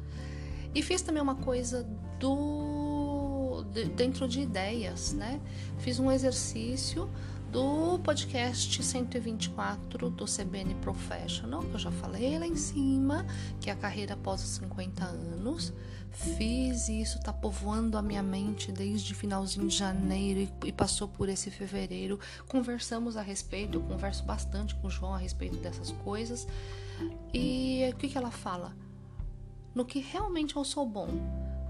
E 0.74 0.82
fiz 0.82 1.02
também 1.02 1.22
uma 1.22 1.34
coisa 1.34 1.88
do 2.18 3.64
de, 3.72 3.84
dentro 3.84 4.28
de 4.28 4.40
ideias, 4.40 5.12
né? 5.12 5.40
Fiz 5.78 5.98
um 5.98 6.10
exercício 6.10 7.08
do 7.50 7.98
podcast 8.00 8.82
124 8.82 10.10
do 10.10 10.24
CBN 10.24 10.74
Professional, 10.76 11.62
que 11.62 11.74
eu 11.74 11.78
já 11.78 11.90
falei 11.90 12.38
lá 12.38 12.46
em 12.46 12.54
cima, 12.54 13.26
que 13.60 13.68
é 13.70 13.72
a 13.72 13.76
carreira 13.76 14.14
após 14.14 14.42
os 14.42 14.50
50 14.50 15.04
anos. 15.04 15.72
Fiz 16.10 16.88
isso, 16.88 17.20
tá 17.20 17.32
povoando 17.32 17.96
a 17.96 18.02
minha 18.02 18.22
mente 18.22 18.70
desde 18.72 19.14
finalzinho 19.14 19.68
de 19.68 19.76
janeiro 19.76 20.40
e, 20.40 20.68
e 20.68 20.72
passou 20.72 21.08
por 21.08 21.28
esse 21.28 21.50
fevereiro. 21.50 22.18
Conversamos 22.48 23.16
a 23.16 23.22
respeito, 23.22 23.78
eu 23.78 23.82
converso 23.82 24.24
bastante 24.24 24.74
com 24.74 24.88
o 24.88 24.90
João 24.90 25.14
a 25.14 25.18
respeito 25.18 25.56
dessas 25.56 25.90
coisas. 25.90 26.46
E 27.32 27.88
o 27.92 27.96
que, 27.96 28.08
que 28.08 28.18
ela 28.18 28.30
fala? 28.30 28.76
No 29.74 29.84
que 29.84 30.00
realmente 30.00 30.56
eu 30.56 30.64
sou 30.64 30.86
bom 30.86 31.08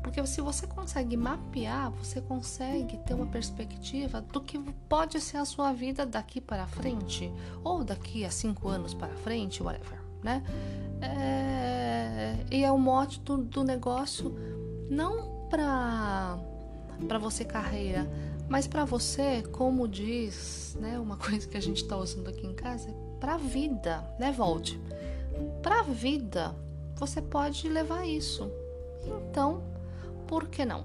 porque 0.03 0.25
se 0.27 0.41
você 0.41 0.67
consegue 0.67 1.17
mapear, 1.17 1.91
você 1.91 2.21
consegue 2.21 2.97
ter 2.99 3.15
uma 3.15 3.27
perspectiva 3.27 4.21
do 4.21 4.41
que 4.41 4.59
pode 4.89 5.21
ser 5.21 5.37
a 5.37 5.45
sua 5.45 5.73
vida 5.73 6.07
daqui 6.07 6.41
para 6.41 6.67
frente, 6.67 7.31
ou 7.63 7.85
daqui 7.85 8.25
a 8.25 8.31
cinco 8.31 8.69
anos 8.69 8.95
para 8.95 9.15
frente, 9.17 9.63
whatever, 9.63 10.00
né? 10.23 10.43
É, 11.01 12.37
e 12.51 12.65
é 12.65 12.71
o 12.71 12.79
mote 12.79 13.21
do, 13.21 13.39
do 13.39 13.65
negócio 13.65 14.35
não 14.91 15.47
para 15.49 16.39
para 17.09 17.19
você 17.19 17.47
carreira, 17.47 18.07
mas 18.47 18.67
para 18.67 18.85
você, 18.85 19.43
como 19.53 19.89
diz, 19.89 20.77
né, 20.79 20.99
uma 20.99 21.17
coisa 21.19 21.49
que 21.49 21.57
a 21.57 21.63
gente 21.63 21.83
está 21.83 21.97
usando 21.97 22.29
aqui 22.29 22.47
em 22.47 22.53
casa, 22.53 22.91
é 22.91 22.95
para 23.19 23.37
vida, 23.37 24.05
né, 24.19 24.33
Volte? 24.33 24.79
Para 25.63 25.83
vida, 25.83 26.55
você 26.97 27.23
pode 27.23 27.69
levar 27.69 28.07
isso. 28.07 28.51
Então, 29.07 29.63
por 30.27 30.49
que 30.49 30.65
não? 30.65 30.85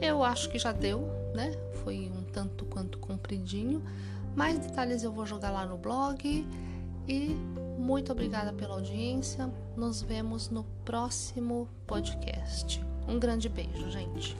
Eu 0.00 0.22
acho 0.22 0.50
que 0.50 0.58
já 0.58 0.72
deu, 0.72 1.08
né? 1.34 1.52
Foi 1.82 2.10
um 2.14 2.22
tanto 2.22 2.64
quanto 2.64 2.98
compridinho. 2.98 3.82
Mais 4.34 4.58
detalhes 4.58 5.02
eu 5.02 5.12
vou 5.12 5.26
jogar 5.26 5.50
lá 5.50 5.64
no 5.64 5.76
blog. 5.76 6.46
E 7.08 7.36
muito 7.78 8.12
obrigada 8.12 8.52
pela 8.52 8.74
audiência. 8.74 9.50
Nos 9.76 10.02
vemos 10.02 10.50
no 10.50 10.64
próximo 10.84 11.68
podcast. 11.86 12.80
Um 13.08 13.18
grande 13.18 13.48
beijo, 13.48 13.90
gente. 13.90 14.36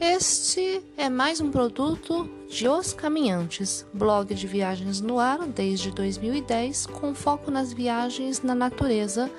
Este 0.00 0.82
é 0.96 1.08
mais 1.08 1.40
um 1.40 1.50
produto 1.50 2.28
de 2.48 2.68
Os 2.68 2.92
Caminhantes, 2.92 3.86
blog 3.94 4.34
de 4.34 4.46
viagens 4.46 5.00
no 5.00 5.18
ar 5.18 5.46
desde 5.46 5.90
2010, 5.90 6.86
com 6.86 7.14
foco 7.14 7.50
nas 7.50 7.72
viagens 7.72 8.42
na 8.42 8.54
natureza 8.54 9.30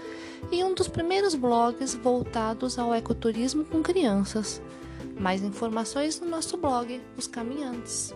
e 0.51 0.63
um 0.63 0.73
dos 0.73 0.87
primeiros 0.87 1.35
blogs 1.35 1.93
voltados 1.95 2.77
ao 2.77 2.93
ecoturismo 2.93 3.65
com 3.65 3.81
crianças. 3.81 4.61
Mais 5.19 5.43
informações 5.43 6.19
no 6.19 6.27
nosso 6.27 6.57
blog, 6.57 7.01
Os 7.17 7.27
Caminhantes. 7.27 8.13